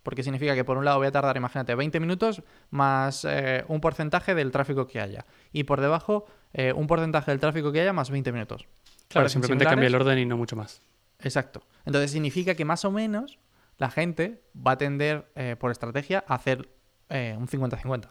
Porque 0.04 0.22
significa 0.22 0.54
que 0.54 0.64
por 0.64 0.78
un 0.78 0.84
lado 0.84 0.98
voy 0.98 1.08
a 1.08 1.10
tardar, 1.10 1.36
imagínate, 1.36 1.74
20 1.74 1.98
minutos 1.98 2.42
más 2.70 3.24
eh, 3.24 3.64
un 3.66 3.80
porcentaje 3.80 4.36
del 4.36 4.52
tráfico 4.52 4.86
que 4.86 5.00
haya. 5.00 5.26
Y 5.52 5.64
por 5.64 5.80
debajo, 5.80 6.26
eh, 6.52 6.72
un 6.72 6.86
porcentaje 6.86 7.32
del 7.32 7.40
tráfico 7.40 7.72
que 7.72 7.80
haya 7.80 7.92
más 7.92 8.10
20 8.10 8.30
minutos. 8.30 8.66
Claro, 9.08 9.28
simplemente 9.28 9.64
cambia 9.64 9.88
el 9.88 9.94
orden 9.96 10.18
y 10.18 10.26
no 10.26 10.36
mucho 10.36 10.54
más. 10.54 10.82
Exacto. 11.20 11.66
Entonces 11.84 12.12
significa 12.12 12.54
que 12.54 12.64
más 12.64 12.84
o 12.84 12.92
menos 12.92 13.40
la 13.78 13.90
gente 13.90 14.42
va 14.54 14.72
a 14.72 14.78
tender, 14.78 15.32
eh, 15.34 15.56
por 15.58 15.72
estrategia, 15.72 16.22
a 16.28 16.34
hacer 16.34 16.68
un 17.10 17.46
50-50. 17.46 18.08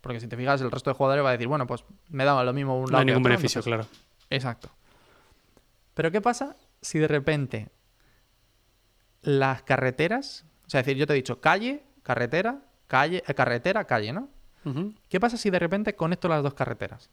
Porque 0.00 0.20
si 0.20 0.28
te 0.28 0.36
fijas, 0.36 0.60
el 0.60 0.70
resto 0.70 0.90
de 0.90 0.96
jugadores 0.96 1.24
va 1.24 1.30
a 1.30 1.32
decir, 1.32 1.48
bueno, 1.48 1.66
pues 1.66 1.84
me 2.10 2.24
da 2.24 2.44
lo 2.44 2.52
mismo 2.52 2.78
un 2.78 2.84
lado. 2.84 2.92
No 2.92 2.98
hay 2.98 3.06
ningún 3.06 3.22
beneficio, 3.22 3.62
claro. 3.62 3.86
Exacto. 4.28 4.70
Pero 5.94 6.10
¿qué 6.10 6.20
pasa 6.20 6.56
si 6.82 6.98
de 6.98 7.08
repente 7.08 7.70
las 9.22 9.62
carreteras, 9.62 10.44
o 10.66 10.70
sea, 10.70 10.80
es 10.80 10.86
decir, 10.86 10.98
yo 10.98 11.06
te 11.06 11.12
he 11.12 11.16
dicho 11.16 11.40
calle, 11.40 11.82
carretera, 12.02 12.60
calle, 12.86 13.22
eh, 13.26 13.34
carretera, 13.34 13.84
calle, 13.84 14.12
¿no? 14.12 14.28
¿Qué 15.10 15.20
pasa 15.20 15.36
si 15.36 15.50
de 15.50 15.58
repente 15.58 15.94
conecto 15.94 16.26
las 16.26 16.42
dos 16.42 16.54
carreteras? 16.54 17.10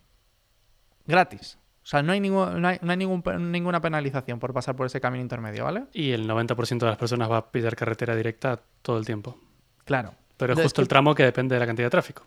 Gratis. 1.05 1.57
O 1.83 1.85
sea, 1.85 2.01
no 2.01 2.13
hay, 2.13 2.21
no 2.21 2.67
hay, 2.67 2.97
ninguna 2.97 3.81
penalización 3.81 4.39
por 4.39 4.53
pasar 4.53 4.75
por 4.75 4.85
ese 4.85 5.01
camino 5.01 5.21
intermedio, 5.21 5.65
¿vale? 5.65 5.85
Y 5.91 6.11
el 6.11 6.29
90% 6.29 6.79
de 6.79 6.85
las 6.85 6.97
personas 6.97 7.29
va 7.29 7.37
a 7.37 7.51
pillar 7.51 7.75
carretera 7.75 8.15
directa 8.15 8.61
todo 8.81 8.97
el 8.97 9.05
tiempo. 9.05 9.37
Claro. 9.83 10.13
Pero 10.37 10.53
es 10.53 10.61
justo 10.61 10.81
el 10.81 10.87
tramo 10.87 11.13
que 11.13 11.23
depende 11.23 11.55
de 11.55 11.59
la 11.59 11.65
cantidad 11.65 11.87
de 11.87 11.91
tráfico. 11.91 12.23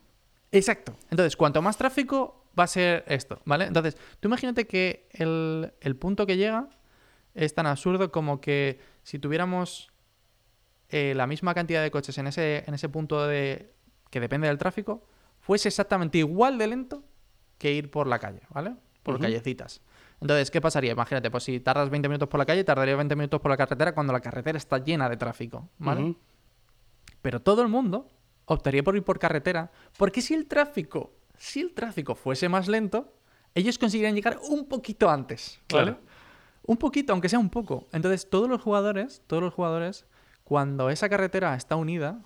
Exacto. 0.53 0.95
Entonces, 1.11 1.37
cuanto 1.37 1.63
más 1.63 1.77
tráfico, 1.77 2.45
va 2.59 2.65
a 2.65 2.69
ser 2.69 3.05
esto, 3.09 3.41
¿vale? 3.45 3.67
Entonces, 3.67 3.97
tú 4.21 4.29
imagínate 4.29 4.67
que 4.67 5.09
el, 5.13 5.97
punto 5.97 6.27
que 6.27 6.37
llega 6.37 6.69
es 7.35 7.55
tan 7.55 7.67
absurdo 7.67 8.11
como 8.13 8.41
que 8.41 8.79
si 9.03 9.19
tuviéramos 9.19 9.91
eh, 10.89 11.15
la 11.15 11.27
misma 11.27 11.55
cantidad 11.55 11.83
de 11.83 11.91
coches 11.91 12.17
en 12.19 12.27
ese, 12.27 12.65
en 12.67 12.75
ese 12.75 12.89
punto 12.89 13.27
de 13.27 13.73
que 14.11 14.21
depende 14.21 14.49
del 14.49 14.59
tráfico, 14.59 15.07
fuese 15.41 15.69
exactamente 15.69 16.19
igual 16.19 16.59
de 16.59 16.67
lento 16.69 17.05
que 17.59 17.73
ir 17.73 17.91
por 17.91 18.07
la 18.07 18.19
calle, 18.19 18.41
¿vale? 18.51 18.77
Por 19.03 19.21
callecitas. 19.21 19.83
Entonces, 20.21 20.51
¿qué 20.51 20.61
pasaría? 20.61 20.93
Imagínate, 20.93 21.31
pues 21.31 21.45
si 21.45 21.61
tardas 21.61 21.91
20 21.91 22.09
minutos 22.09 22.29
por 22.29 22.39
la 22.39 22.47
calle, 22.47 22.65
tardaría 22.65 22.97
20 22.97 23.17
minutos 23.17 23.41
por 23.41 23.51
la 23.51 23.57
carretera 23.57 23.93
cuando 23.93 24.13
la 24.13 24.21
carretera 24.21 24.57
está 24.57 24.79
llena 24.79 25.09
de 25.09 25.17
tráfico, 25.17 25.69
¿vale? 25.79 26.15
Pero 27.21 27.43
todo 27.43 27.63
el 27.63 27.69
mundo 27.69 28.09
optaría 28.47 28.83
por 28.83 28.97
ir 28.97 29.03
por 29.03 29.19
carretera, 29.19 29.71
porque 29.99 30.23
si 30.23 30.35
el 30.35 30.47
tráfico 30.47 31.13
si 31.37 31.61
el 31.61 31.73
tráfico 31.75 32.15
fuese 32.15 32.49
más 32.49 32.69
lento, 32.69 33.13
ellos 33.55 33.79
conseguirían 33.79 34.15
llegar 34.15 34.39
un 34.49 34.67
poquito 34.67 35.11
antes, 35.11 35.61
¿vale? 35.71 35.97
Un 36.67 36.77
poquito, 36.77 37.13
aunque 37.13 37.29
sea 37.29 37.39
un 37.39 37.51
poco. 37.51 37.87
Entonces, 37.93 38.29
todos 38.29 38.49
los 38.49 38.63
jugadores, 38.63 39.23
todos 39.27 39.43
los 39.43 39.53
jugadores, 39.53 40.07
cuando 40.45 40.91
esa 40.91 41.09
carretera 41.09 41.55
está 41.55 41.77
unida, 41.77 42.21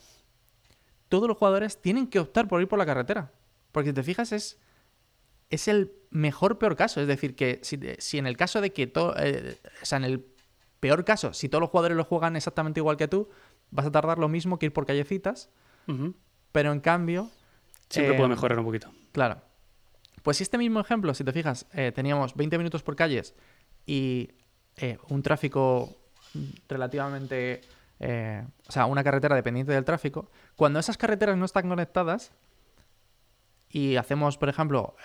todos 1.09 1.29
los 1.29 1.39
jugadores 1.39 1.81
tienen 1.81 2.09
que 2.09 2.19
optar 2.19 2.49
por 2.49 2.61
ir 2.61 2.69
por 2.69 2.79
la 2.79 2.87
carretera. 2.87 3.33
Porque 3.73 3.91
si 3.91 3.95
te 3.95 4.03
fijas, 4.03 4.33
es, 4.33 4.59
es 5.51 5.69
el 5.69 5.93
mejor 6.11 6.59
peor 6.59 6.77
caso. 6.77 7.01
Es 7.01 7.07
decir, 7.07 7.37
que 7.37 7.61
si, 7.63 8.19
en 8.19 8.27
el 8.27 8.37
caso 8.37 8.61
de 8.61 8.73
que 8.73 8.87
todo. 8.87 9.15
Eh, 9.19 9.59
o 9.83 9.87
sea, 9.87 9.99
en 9.99 10.05
el 10.05 10.27
peor 10.81 11.05
caso, 11.05 11.33
si 11.33 11.49
todos 11.49 11.61
los 11.61 11.71
jugadores 11.71 11.97
lo 11.97 12.05
juegan 12.05 12.37
exactamente 12.37 12.81
igual 12.81 12.97
que 12.97 13.09
tú, 13.09 13.29
vas 13.71 13.87
a 13.87 13.93
tardar 13.93 14.19
lo 14.19 14.29
mismo 14.29 14.59
que 14.59 14.67
ir 14.67 14.73
por 14.73 14.87
callecitas. 14.87 15.51
Pero 16.53 16.73
en 16.73 16.81
cambio, 16.81 17.31
Siempre 17.89 18.15
puede 18.15 18.25
em, 18.25 18.31
mejorar 18.31 18.59
un 18.59 18.67
poquito. 18.67 18.93
Claro. 19.13 19.41
Pues 20.23 20.37
si 20.37 20.43
este 20.43 20.59
mismo 20.59 20.81
ejemplo, 20.81 21.15
si 21.15 21.25
te 21.25 21.33
fijas, 21.33 21.67
eh, 21.73 21.93
teníamos 21.95 22.35
20 22.35 22.59
minutos 22.59 22.83
por 22.83 22.97
calles 22.97 23.35
y 23.87 24.31
eh, 24.77 24.99
un 25.09 25.23
tráfico 25.23 25.97
relativamente... 26.69 27.63
Eh, 28.01 28.45
o 28.69 28.73
sea, 28.73 28.87
una 28.87 29.03
carretera 29.03 29.35
dependiente 29.35 29.73
del 29.73 29.85
tráfico, 29.85 30.31
cuando 30.57 30.79
esas 30.79 30.97
carreteras 30.97 31.37
no 31.37 31.45
están 31.45 31.69
conectadas 31.69 32.33
y 33.71 33.97
hacemos, 33.97 34.39
por 34.39 34.49
ejemplo, 34.49 34.97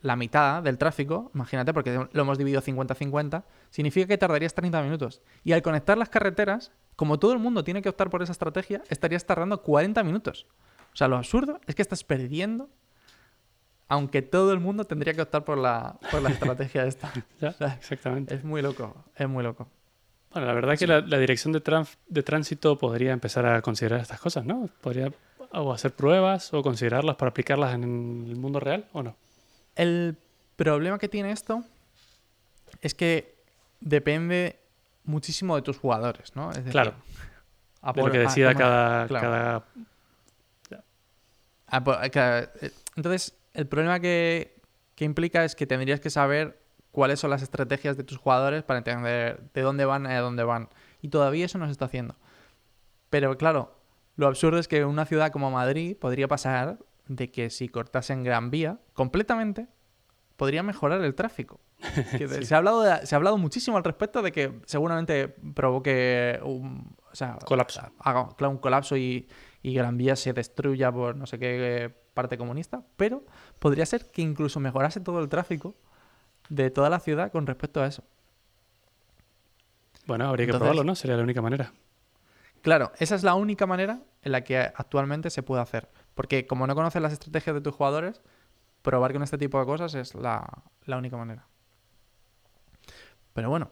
la 0.00 0.16
mitad 0.16 0.62
del 0.62 0.78
tráfico, 0.78 1.30
imagínate, 1.34 1.72
porque 1.72 2.08
lo 2.10 2.22
hemos 2.22 2.38
dividido 2.38 2.60
50-50, 2.60 3.44
significa 3.70 4.08
que 4.08 4.18
tardarías 4.18 4.54
30 4.54 4.82
minutos. 4.82 5.22
Y 5.44 5.52
al 5.52 5.62
conectar 5.62 5.96
las 5.96 6.08
carreteras, 6.08 6.72
como 6.96 7.18
todo 7.18 7.32
el 7.32 7.38
mundo 7.38 7.62
tiene 7.62 7.82
que 7.82 7.88
optar 7.88 8.10
por 8.10 8.22
esa 8.22 8.32
estrategia, 8.32 8.82
estarías 8.88 9.24
tardando 9.26 9.62
40 9.62 10.02
minutos. 10.02 10.46
O 10.92 10.96
sea, 10.96 11.08
lo 11.08 11.16
absurdo 11.16 11.60
es 11.66 11.74
que 11.74 11.82
estás 11.82 12.04
perdiendo, 12.04 12.68
aunque 13.88 14.22
todo 14.22 14.52
el 14.52 14.60
mundo 14.60 14.84
tendría 14.84 15.14
que 15.14 15.22
optar 15.22 15.44
por 15.44 15.58
la, 15.58 15.98
por 16.10 16.20
la 16.22 16.30
estrategia 16.30 16.84
esta. 16.86 17.12
exactamente. 17.78 18.34
Es 18.34 18.44
muy 18.44 18.60
loco, 18.60 19.04
es 19.14 19.28
muy 19.28 19.44
loco. 19.44 19.68
Bueno, 20.34 20.48
la 20.48 20.52
verdad 20.52 20.74
es 20.74 20.80
que 20.80 20.86
la, 20.88 21.00
dirección 21.00 21.52
de, 21.52 21.86
de 22.08 22.22
tránsito 22.24 22.76
podría 22.76 23.12
empezar 23.12 23.46
a 23.46 23.62
considerar 23.62 24.00
estas 24.00 24.18
cosas, 24.18 24.44
¿no? 24.44 24.68
Podría 24.80 25.12
o 25.52 25.72
hacer 25.72 25.92
pruebas 25.92 26.52
o 26.52 26.60
considerarlas 26.60 27.14
para 27.14 27.30
aplicarlas 27.30 27.72
en 27.74 27.84
el 28.28 28.36
mundo 28.36 28.58
real 28.58 28.88
o 28.92 29.04
no. 29.04 29.16
El 29.76 30.16
problema 30.56 30.98
que 30.98 31.08
tiene 31.08 31.30
esto 31.30 31.62
es 32.82 32.94
que 32.94 33.36
depende 33.80 34.58
muchísimo 35.04 35.54
de 35.54 35.62
tus 35.62 35.78
jugadores, 35.78 36.34
¿no? 36.34 36.50
Es 36.50 36.62
claro. 36.70 36.94
de 37.94 38.02
lo 38.02 38.10
que 38.10 38.18
decida 38.18 38.56
cada, 38.56 39.06
cada... 39.06 39.64
Entonces, 42.96 43.36
el 43.52 43.68
problema 43.68 44.00
que, 44.00 44.56
que 44.96 45.04
implica 45.04 45.44
es 45.44 45.54
que 45.54 45.66
tendrías 45.66 46.00
que 46.00 46.10
saber 46.10 46.63
cuáles 46.94 47.18
son 47.18 47.30
las 47.30 47.42
estrategias 47.42 47.96
de 47.96 48.04
tus 48.04 48.18
jugadores 48.18 48.62
para 48.62 48.78
entender 48.78 49.50
de 49.52 49.62
dónde 49.62 49.84
van 49.84 50.06
a 50.06 50.18
dónde 50.20 50.44
van. 50.44 50.68
Y 51.02 51.08
todavía 51.08 51.44
eso 51.44 51.58
no 51.58 51.66
se 51.66 51.72
está 51.72 51.86
haciendo. 51.86 52.14
Pero 53.10 53.36
claro, 53.36 53.76
lo 54.14 54.28
absurdo 54.28 54.60
es 54.60 54.68
que 54.68 54.78
en 54.78 54.86
una 54.86 55.04
ciudad 55.04 55.32
como 55.32 55.50
Madrid 55.50 55.96
podría 55.96 56.28
pasar 56.28 56.78
de 57.08 57.32
que 57.32 57.50
si 57.50 57.68
cortasen 57.68 58.22
Gran 58.22 58.50
Vía 58.50 58.78
completamente, 58.92 59.66
podría 60.36 60.62
mejorar 60.62 61.02
el 61.02 61.16
tráfico. 61.16 61.60
se, 62.42 62.54
ha 62.54 62.58
hablado 62.58 62.84
se 63.04 63.14
ha 63.14 63.16
hablado 63.16 63.38
muchísimo 63.38 63.76
al 63.76 63.82
respecto 63.82 64.22
de 64.22 64.30
que 64.30 64.60
seguramente 64.64 65.28
provoque 65.28 66.38
un 66.44 66.96
colapso, 67.44 67.82
haga, 67.98 68.28
un 68.48 68.58
colapso 68.58 68.96
y, 68.96 69.28
y 69.62 69.74
Gran 69.74 69.96
Vía 69.96 70.14
se 70.14 70.32
destruya 70.32 70.92
por 70.92 71.16
no 71.16 71.26
sé 71.26 71.40
qué 71.40 71.92
parte 72.14 72.38
comunista, 72.38 72.84
pero 72.96 73.24
podría 73.58 73.84
ser 73.84 74.12
que 74.12 74.22
incluso 74.22 74.60
mejorase 74.60 75.00
todo 75.00 75.18
el 75.18 75.28
tráfico 75.28 75.74
de 76.48 76.70
toda 76.70 76.90
la 76.90 77.00
ciudad 77.00 77.32
con 77.32 77.46
respecto 77.46 77.82
a 77.82 77.86
eso. 77.86 78.04
Bueno, 80.06 80.28
habría 80.28 80.46
que 80.46 80.52
probarlo, 80.52 80.84
¿no? 80.84 80.94
Sería 80.94 81.16
la 81.16 81.22
única 81.22 81.40
manera. 81.40 81.72
Claro, 82.62 82.92
esa 82.98 83.14
es 83.14 83.22
la 83.22 83.34
única 83.34 83.66
manera 83.66 84.00
en 84.22 84.32
la 84.32 84.42
que 84.42 84.58
actualmente 84.58 85.30
se 85.30 85.42
puede 85.42 85.62
hacer. 85.62 85.88
Porque 86.14 86.46
como 86.46 86.66
no 86.66 86.74
conoces 86.74 87.02
las 87.02 87.12
estrategias 87.12 87.54
de 87.54 87.60
tus 87.60 87.74
jugadores, 87.74 88.22
probar 88.82 89.12
con 89.12 89.22
este 89.22 89.38
tipo 89.38 89.58
de 89.58 89.66
cosas 89.66 89.94
es 89.94 90.14
la, 90.14 90.62
única 90.86 91.16
manera. 91.16 91.46
Pero 93.32 93.50
bueno, 93.50 93.70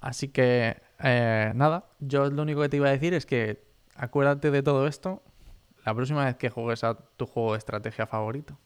así 0.00 0.28
que 0.28 0.80
eh, 1.00 1.52
nada, 1.54 1.86
yo 1.98 2.30
lo 2.30 2.42
único 2.42 2.60
que 2.62 2.68
te 2.68 2.76
iba 2.76 2.88
a 2.88 2.92
decir 2.92 3.14
es 3.14 3.26
que 3.26 3.64
acuérdate 3.96 4.50
de 4.50 4.62
todo 4.62 4.86
esto 4.86 5.22
la 5.84 5.94
próxima 5.94 6.24
vez 6.24 6.36
que 6.36 6.48
juegues 6.48 6.84
a 6.84 6.94
tu 6.94 7.26
juego 7.26 7.52
de 7.52 7.58
estrategia 7.58 8.06
favorito. 8.06 8.56